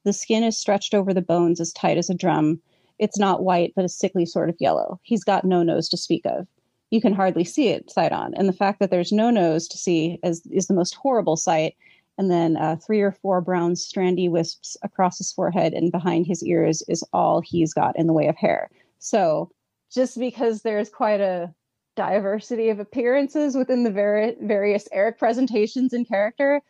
[0.06, 2.60] The skin is stretched over the bones as tight as a drum.
[3.00, 5.00] It's not white, but a sickly sort of yellow.
[5.02, 6.46] He's got no nose to speak of.
[6.92, 8.32] You can hardly see it side on.
[8.34, 11.74] And the fact that there's no nose to see is, is the most horrible sight.
[12.18, 16.40] And then uh, three or four brown strandy wisps across his forehead and behind his
[16.44, 18.70] ears is all he's got in the way of hair.
[19.00, 19.50] So
[19.90, 21.52] just because there's quite a
[21.96, 26.62] diversity of appearances within the ver- various Eric presentations and character,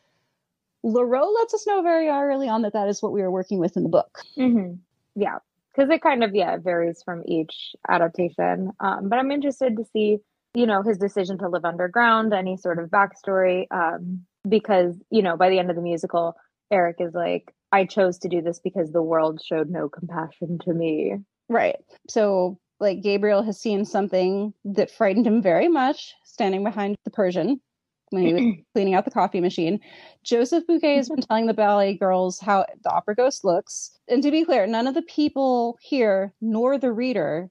[0.87, 3.77] Leroux lets us know very early on that that is what we are working with
[3.77, 4.23] in the book.
[4.39, 4.75] Mm-hmm.
[5.17, 5.39] Yeah,
[5.75, 8.71] because it kind of yeah varies from each adaptation.
[8.79, 10.19] Um, but I'm interested to see
[10.55, 15.37] you know his decision to live underground, any sort of backstory, um, because you know
[15.37, 16.37] by the end of the musical,
[16.71, 20.73] Eric is like, I chose to do this because the world showed no compassion to
[20.73, 21.17] me.
[21.49, 21.77] Right.
[22.09, 27.61] So like Gabriel has seen something that frightened him very much standing behind the Persian
[28.11, 29.81] when he was cleaning out the coffee machine.
[30.23, 33.99] Joseph Buquet has been telling the ballet girls how the opera ghost looks.
[34.09, 37.51] And to be clear, none of the people here nor the reader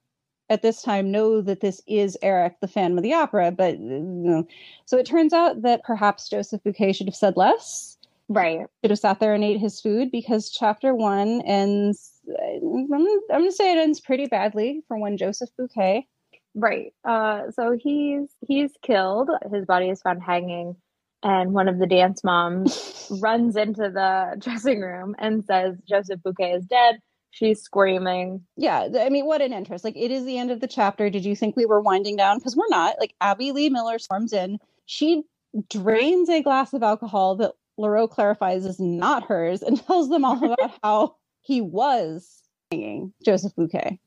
[0.50, 3.52] at this time know that this is Eric, the Phantom of the Opera.
[3.52, 4.48] But uh, you know,
[4.86, 7.98] so it turns out that perhaps Joseph Buquet should have said less.
[8.28, 8.66] Right.
[8.84, 13.20] Should have sat there and ate his food because chapter one ends uh, I'm, I'm
[13.30, 16.08] gonna say it ends pretty badly for one Joseph Buquet.
[16.56, 16.94] Right.
[17.04, 19.30] Uh, so he's he's killed.
[19.52, 20.78] His body is found hanging,
[21.22, 26.58] and one of the dance moms runs into the dressing room and says Joseph Buquet
[26.58, 27.00] is dead.
[27.32, 28.42] She's screaming.
[28.56, 29.84] Yeah, I mean, what an interest!
[29.84, 31.10] Like, it is the end of the chapter.
[31.10, 32.38] Did you think we were winding down?
[32.38, 32.96] Because we're not.
[32.98, 34.58] Like, Abby Lee Miller storms in.
[34.86, 35.24] She
[35.70, 40.38] drains a glass of alcohol that Leroux clarifies is not hers and tells them all
[40.38, 44.00] about how he was hanging Joseph Buquet.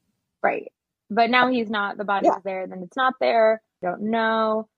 [0.42, 0.72] Right.
[1.10, 1.96] But now he's not.
[1.96, 2.40] The body's yeah.
[2.44, 3.62] there, then it's not there.
[3.82, 4.68] Don't know.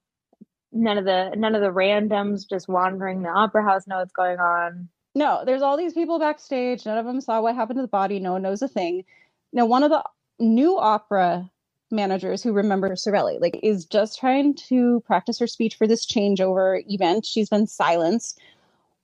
[0.72, 4.38] None of the none of the randoms just wandering the opera house know what's going
[4.38, 4.88] on.
[5.16, 6.86] No, there's all these people backstage.
[6.86, 8.20] None of them saw what happened to the body.
[8.20, 9.04] No one knows a thing.
[9.52, 10.04] Now, one of the
[10.38, 11.50] new opera
[11.90, 16.80] managers who remember Sorelli, like, is just trying to practice her speech for this changeover
[16.86, 17.26] event.
[17.26, 18.38] She's been silenced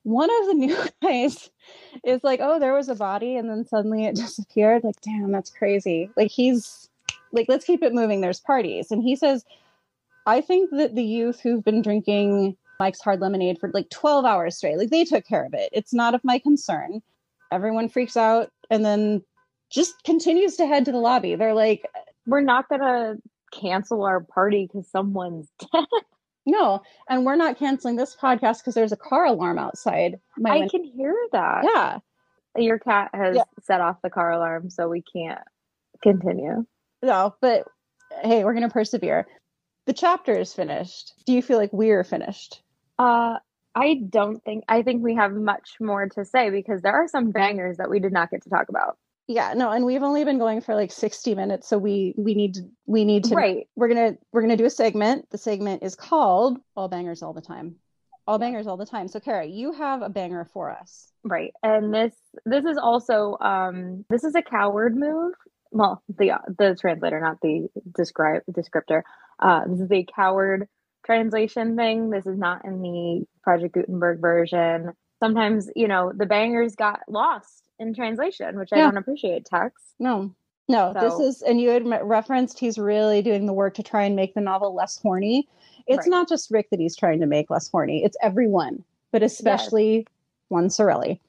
[0.06, 1.50] one of the new guys
[2.04, 4.84] is like, oh, there was a body, and then suddenly it disappeared.
[4.84, 6.10] Like, damn, that's crazy.
[6.16, 6.88] Like, he's
[7.32, 8.20] like, let's keep it moving.
[8.20, 8.90] There's parties.
[8.90, 9.44] And he says,
[10.26, 14.56] I think that the youth who've been drinking Mike's hard lemonade for like 12 hours
[14.56, 15.70] straight, like, they took care of it.
[15.72, 17.00] It's not of my concern.
[17.52, 19.22] Everyone freaks out and then
[19.70, 21.36] just continues to head to the lobby.
[21.36, 21.86] They're like,
[22.26, 23.16] we're not going to
[23.52, 25.84] cancel our party because someone's dead.
[26.48, 30.20] No, and we're not canceling this podcast because there's a car alarm outside.
[30.44, 30.68] I window.
[30.68, 31.64] can hear that.
[31.64, 31.98] Yeah.
[32.56, 33.42] Your cat has yeah.
[33.62, 35.40] set off the car alarm, so we can't
[36.02, 36.64] continue.
[37.02, 37.64] No, but
[38.22, 39.26] hey, we're going to persevere.
[39.86, 41.12] The chapter is finished.
[41.26, 42.62] Do you feel like we're finished?
[42.98, 43.36] Uh,
[43.74, 47.30] I don't think, I think we have much more to say because there are some
[47.30, 48.96] bangers that we did not get to talk about.
[49.28, 52.54] Yeah no and we've only been going for like 60 minutes so we we need
[52.54, 53.66] to we need to right.
[53.74, 55.28] we're gonna we're gonna do a segment.
[55.30, 57.76] The segment is called all bangers all the time.
[58.28, 59.08] All bangers all the time.
[59.08, 61.10] So cara you have a banger for us.
[61.24, 65.32] Right and this this is also um this is a coward move
[65.70, 69.02] well the the translator not the describe descriptor
[69.40, 70.68] uh this is a coward
[71.06, 72.10] translation thing.
[72.10, 74.92] This is not in the Project Gutenberg version.
[75.20, 79.94] Sometimes, you know, the bangers got lost in translation, which I don't appreciate text.
[79.98, 80.34] No,
[80.68, 84.16] no, this is, and you had referenced he's really doing the work to try and
[84.16, 85.48] make the novel less horny.
[85.86, 86.08] It's Right.
[86.08, 90.06] not just Erik that he's trying to make less horny, it's everyone, but especially
[90.48, 91.20] one Sorelli.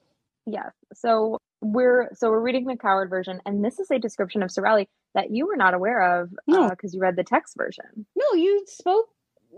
[0.44, 0.72] Yes.
[0.92, 4.88] So we're so we're reading the coward version, and this is a description of Sorelli
[5.14, 6.64] that you were not aware of No.
[6.66, 8.06] Uh, because you read the text version.
[8.16, 9.06] No, you spoke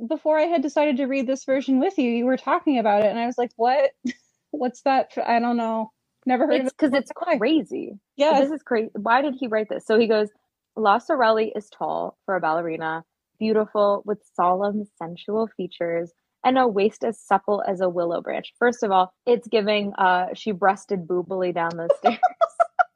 [0.09, 2.11] before I had decided to read this version with you.
[2.11, 3.91] You were talking about it, and I was like, what?
[4.53, 5.13] What's that?
[5.25, 5.93] I don't know.
[6.27, 6.75] Never heard It's of it.
[6.79, 7.99] because it's crazy.
[8.17, 8.91] yeah This is crazy.
[8.95, 9.87] Why did he write this?
[9.87, 10.29] So he goes,
[10.77, 13.05] La Sorelli is tall for a ballerina,
[13.39, 16.13] beautiful with solemn, sensual features,
[16.45, 18.53] and a waist as supple as a willow branch.
[18.59, 22.19] First of all, it's giving uh she breasted boobily down the stairs.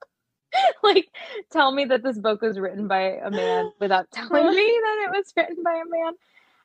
[0.83, 1.09] like,
[1.51, 5.11] tell me that this book was written by a man without telling me that it
[5.11, 6.13] was written by a man.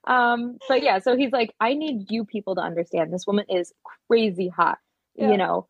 [0.06, 3.74] Um, but yeah, so he's like, I need you people to understand this woman is
[4.08, 4.78] crazy hot.
[5.16, 5.32] Yeah.
[5.32, 5.68] You know,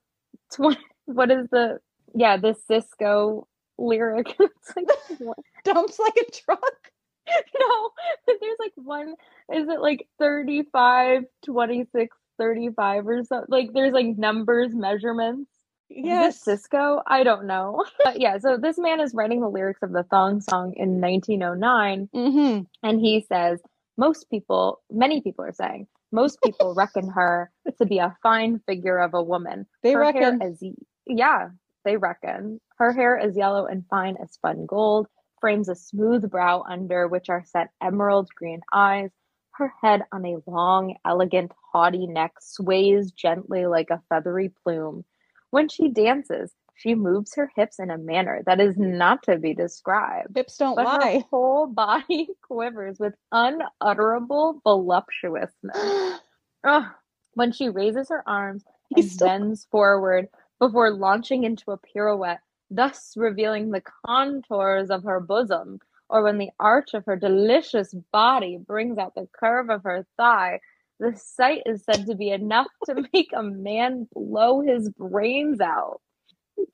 [0.51, 1.80] tw- what is the
[2.14, 3.45] yeah, the Sisqó
[3.78, 4.36] lyric.
[4.39, 4.88] it's like
[5.20, 5.38] what?
[5.64, 6.89] Dumps like a truck.
[7.60, 7.90] no,
[8.28, 9.16] there's like one
[9.54, 13.46] is it like 35, 26, 35 or something?
[13.50, 15.50] Like there's like numbers, measurements.
[15.90, 16.44] Yes.
[16.46, 17.02] Sisqó?
[17.08, 17.84] I don't know.
[18.04, 22.10] But yeah, so this man is writing the lyrics of the Thong Song in 1909
[22.16, 22.62] Mm-hmm.
[22.88, 23.60] and he says
[23.98, 28.98] most people, many people are saying, most people reckon her to be a fine figure
[29.00, 29.66] of a woman.
[29.84, 30.40] They her reckon.
[30.40, 30.64] hair as
[31.08, 31.50] yeah,
[31.86, 35.08] they reckon her hair is yellow and fine as spun gold,
[35.42, 39.12] frames a smooth brow under which are set emerald green eyes.
[39.52, 45.04] Her head on a long, elegant, haughty neck sways gently like a feathery plume.
[45.52, 49.54] When she dances, she moves her hips in a manner that is not to be
[49.54, 56.20] described Hips don't but her whole body quivers with unutterable voluptuousness.
[57.34, 58.64] When she raises her arms
[58.96, 60.28] and He's still- bends forward
[60.60, 66.51] before launching into a pirouette, thus revealing the contours of her bosom, or when the
[66.59, 70.59] arch of her delicious body brings out the curve of her thigh,
[70.99, 76.01] the sight is said to be enough to make a man blow his brains out.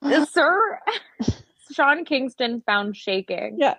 [0.32, 0.80] Sir
[1.72, 3.58] Sean Kingston found shaking.
[3.60, 3.76] Yeah.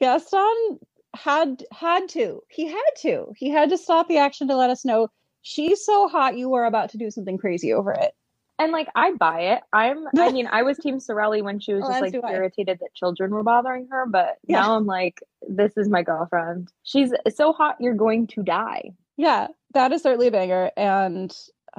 [0.00, 0.78] Gaston
[1.16, 2.42] had had to.
[2.50, 3.32] He had to.
[3.36, 5.08] He had to stop the action to let us know
[5.42, 8.12] she's so hot you were about to do something crazy over it.
[8.58, 9.62] And like I buy it.
[9.72, 12.94] I'm I mean, I was Team Sorelli when she was Oh, just like irritated that
[12.94, 14.60] children were bothering her, but Yeah.
[14.62, 16.72] now I'm like, this is my girlfriend.
[16.82, 18.90] She's so hot you're going to die.
[19.18, 20.70] Yeah, that is certainly a banger.
[20.76, 21.36] And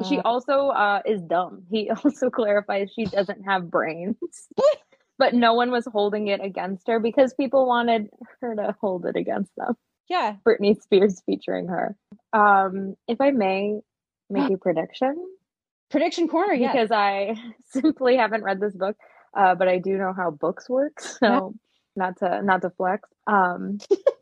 [0.08, 1.64] she uh, also uh is dumb.
[1.72, 4.18] He also clarifies she doesn't have brains.
[5.18, 8.10] but no one was holding it against her because people wanted
[8.42, 9.76] her to hold it against them.
[10.08, 11.96] yeah, Britney Spears featuring her.
[12.34, 13.80] Um, if I may
[14.30, 15.16] make a prediction,
[15.90, 16.54] prediction corner.
[16.54, 17.36] Yeah, because I
[17.72, 18.96] simply haven't read this book,
[19.36, 21.00] uh, but I do know how books work.
[21.02, 21.56] So
[21.96, 23.10] not to not to flex.
[23.26, 23.80] Um,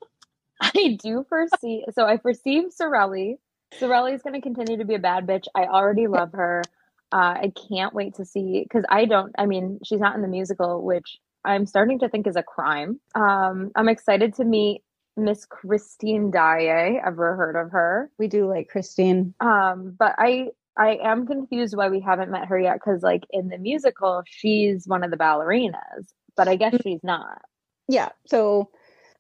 [0.61, 1.86] I do foresee.
[1.93, 3.36] So I perceive Sorelli.
[3.80, 5.45] Sorelli is going to continue to be a bad bitch.
[5.53, 6.63] I already love her.
[7.11, 9.34] Uh, I can't wait to see because I don't.
[9.38, 12.99] I mean, she's not in the musical, which I'm starting to think is a crime.
[13.13, 14.82] Um, I'm excited to meet
[15.18, 16.99] Miss Christine Daae.
[17.05, 18.09] Ever heard of her?
[18.18, 19.34] we do like Christine.
[19.39, 23.49] Um, but I I am confused why we haven't met her yet because like in
[23.49, 27.41] the musical she's one of the ballerinas, but I guess she's not.
[27.88, 28.09] Yeah.
[28.28, 28.69] So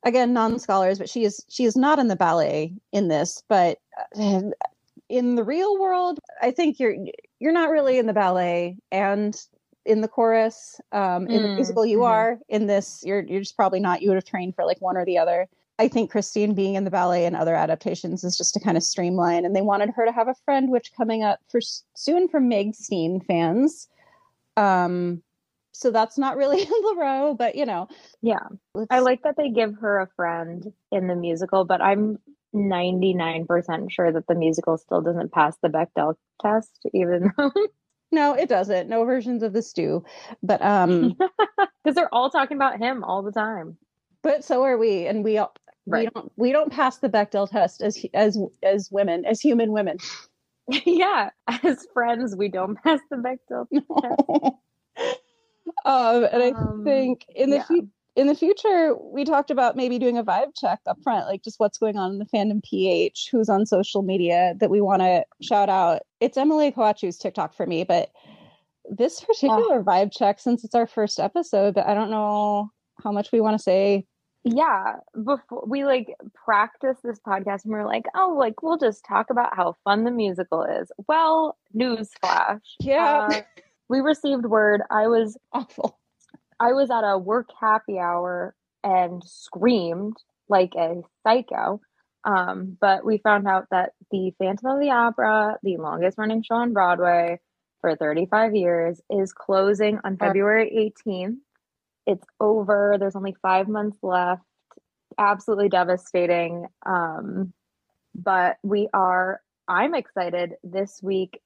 [0.03, 3.79] again, non-scholars, but she is she is not in the ballet in this, but
[4.17, 4.41] uh,
[5.09, 6.95] in the real world, I think you're
[7.39, 9.35] you're not really in the ballet and
[9.85, 10.79] in the chorus.
[10.91, 12.05] Um, in the Mm, musical, you mhm.
[12.05, 12.39] are.
[12.49, 14.01] In this, you're you're just probably not.
[14.01, 15.47] You would have trained for like one or the other.
[15.77, 18.83] I think Christine being in the ballet and other adaptations is just to kind of
[18.83, 19.43] streamline.
[19.43, 21.59] And they wanted her to have a friend, which coming up for
[21.95, 23.89] soon for Meg Steen fans.
[24.55, 25.21] Um,
[25.73, 27.89] so that's not really in Leroux, but you know,
[28.21, 28.39] Yeah.
[28.89, 32.19] I like that they give her a friend in the musical, but I'm
[32.55, 37.51] 99% sure that the musical still doesn't pass the Bechdel test, even though
[38.11, 38.87] No, it doesn't.
[38.87, 40.05] No versions of this do.
[40.41, 41.17] But um
[41.83, 43.77] because they're all talking about him all the time.
[44.21, 45.53] but so are we and we all
[45.85, 49.97] we don't we don't pass the Bechdel test as as as women, as human women.
[50.85, 51.29] yeah.
[51.47, 53.67] As friends, we don't pass the Bechdel
[55.85, 57.63] um and I Um, think in the yeah.
[57.63, 61.43] fu- in the future we talked about maybe doing a vibe check up front, like
[61.43, 65.01] just what's going on in the fandom PH, who's on social media that we want
[65.01, 66.01] to shout out.
[66.21, 68.11] It's Emily Kawachu's TikTok for me, but
[68.89, 72.69] this particular vibe check, since it's our first episode, but I don't know
[73.03, 74.05] how much we want to say
[74.45, 79.31] yeah, before we like practice this podcast and we're like, oh, like we'll just talk
[79.31, 80.91] about how fun the musical is.
[81.07, 82.61] Well, newsflash.
[82.79, 83.27] Yeah.
[83.31, 83.41] Uh,
[83.89, 84.81] we received word.
[84.91, 85.97] I was Awful.
[86.59, 90.15] I was at a work happy hour and screamed
[90.47, 91.81] like a psycho.
[92.23, 96.55] Um, but we found out that the Phantom of the Opera, the longest running show
[96.55, 97.39] on Broadway
[97.81, 101.37] for 35 years, is closing on February 18th.
[102.05, 102.97] It's over.
[102.99, 104.43] There's only five months left.
[105.17, 106.67] Absolutely devastating.
[106.85, 107.53] Um,
[108.13, 111.41] but we are, I'm excited this week.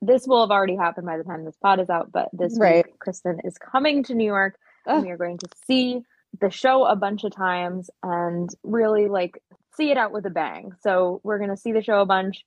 [0.00, 2.84] This will have already happened by the time this pod is out, but this Right.
[2.86, 4.96] week, Kristin is coming to New York Ugh.
[4.96, 6.02] and we are going to see
[6.40, 9.40] the show a bunch of times and really like
[9.76, 10.72] see it out with a bang.
[10.82, 12.44] So we're going to see the show a bunch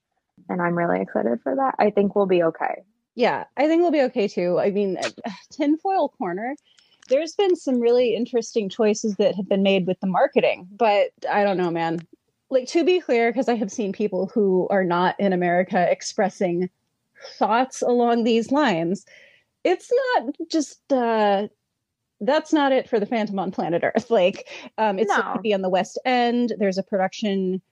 [0.48, 1.74] and I'm really excited for that.
[1.78, 2.82] I think we'll be okay.
[3.14, 4.58] Yeah, I think we'll be okay too.
[4.58, 4.98] I mean,
[5.50, 6.54] tinfoil corner.
[7.08, 11.42] There's been some really interesting choices that have been made with the marketing, but I
[11.44, 12.00] don't know, man.
[12.50, 16.70] Like to be clear, because I have seen people who are not in America expressing
[17.38, 19.04] thoughts along these lines.
[19.64, 21.48] It's not just uh
[22.20, 24.10] that's not it for the Phantom on planet Earth.
[24.10, 25.34] Like, um, it's going No.
[25.34, 26.52] to be on the West End.
[26.58, 27.62] There's a production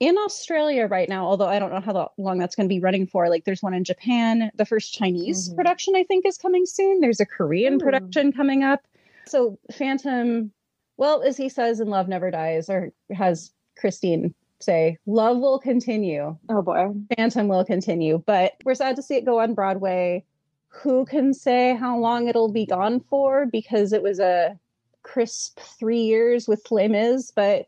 [0.00, 3.06] in Australia right now, although I don't know how long that's going to be running
[3.06, 3.28] for.
[3.28, 4.50] Like, there's one in Japan.
[4.54, 5.56] The first Chinese Mhm.
[5.56, 7.00] production, I think, is coming soon.
[7.00, 7.78] There's a Korean Ooh.
[7.78, 8.80] production coming up.
[9.26, 10.52] So, Phantom,
[10.98, 16.36] well, as he says in Love Never Dies, or has Christine say, love will continue.
[16.48, 16.92] Oh boy.
[17.16, 20.24] Phantom will continue, but we're sad to see it go on Broadway.
[20.68, 23.46] Who can say how long it'll be gone for?
[23.46, 24.58] Because it was a
[25.02, 27.66] crisp three years with Les Mis, but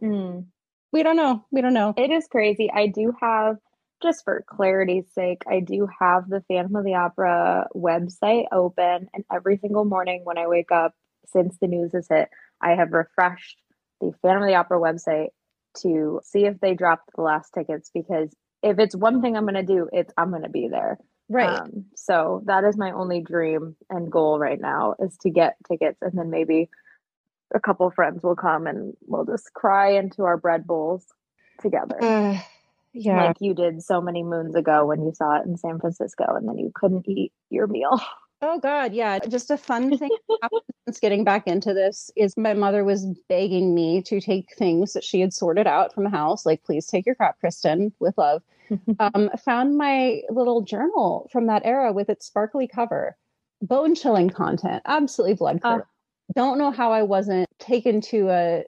[0.00, 0.44] Mm.
[0.92, 1.44] We don't know.
[1.50, 1.94] We don't know.
[1.96, 2.70] It is crazy.
[2.72, 3.56] I do have,
[4.02, 9.24] just for clarity's sake, I do have the Phantom of the Opera website open, and
[9.32, 10.94] every single morning when I wake up
[11.26, 12.28] since the news has hit,
[12.60, 13.58] I have refreshed
[14.00, 15.28] the Phantom of the Opera website
[15.78, 19.54] to see if they dropped the last tickets because if it's one thing I'm going
[19.54, 20.98] to do, it's I'm going to be there.
[21.28, 21.48] Right.
[21.48, 25.98] Um, so that is my only dream and goal right now is to get tickets
[26.02, 26.68] and then maybe
[27.54, 31.06] a couple friends will come and we'll just cry into our bread bowls
[31.60, 32.38] together Uh,
[32.92, 33.26] yeah.
[33.26, 36.48] like you did so many moons ago when you saw it in San Francisco and
[36.48, 38.00] then you couldn't eat your meal.
[38.44, 39.20] Oh God, yeah.
[39.20, 40.10] Just a fun thing
[40.84, 45.04] since getting back into this is my mother was begging me to take things that
[45.04, 48.42] she had sorted out from the house, like please take your crap, Kristin, with love.
[48.98, 53.16] um, found my little journal from that era with its sparkly cover,
[53.60, 55.84] bone chilling content, absolutely blood curdling.
[56.34, 58.64] Don't know how I wasn't taken to a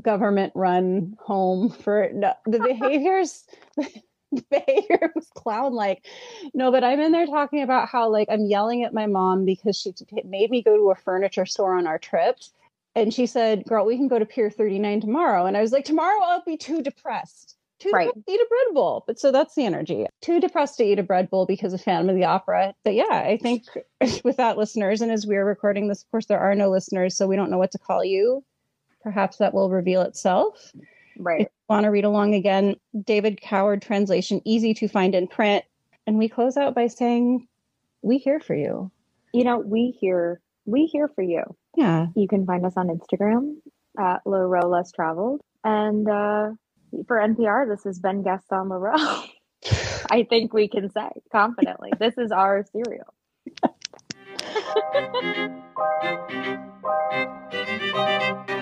[0.00, 3.44] government run home for no, the behaviors.
[4.50, 6.04] behavior was clown like
[6.54, 9.78] no but i'm in there talking about how like i'm yelling at my mom because
[9.78, 12.52] she t- made me go to a furniture store on our trips.
[12.96, 15.84] and she said girl we can go to pier 39 tomorrow and i was like
[15.84, 18.06] tomorrow i'll be too depressed too Right.
[18.06, 20.98] depressed to eat a bread bowl but so that's the energy too depressed to eat
[20.98, 23.64] a bread bowl because of phantom of the opera but yeah i think
[24.24, 27.36] without listeners and as we're recording this of course there are no listeners so we
[27.36, 28.42] don't know what to call you
[29.02, 30.72] perhaps that will reveal itself
[31.18, 31.48] right.
[31.68, 35.64] want to read along again, David Coward translation, easy to find in print.
[36.06, 37.46] And we close out by saying,
[38.02, 38.90] We here for you.
[39.32, 41.42] You know, we here we here for you.
[41.76, 42.06] Yeah.
[42.14, 43.56] You can find us on Instagram
[43.98, 45.40] at Leroux Less Traveled.
[45.62, 46.52] And uh,
[47.06, 48.94] for NPR, this has been Gaston Leroux.
[50.10, 53.14] I think we can say confidently this is our Serial.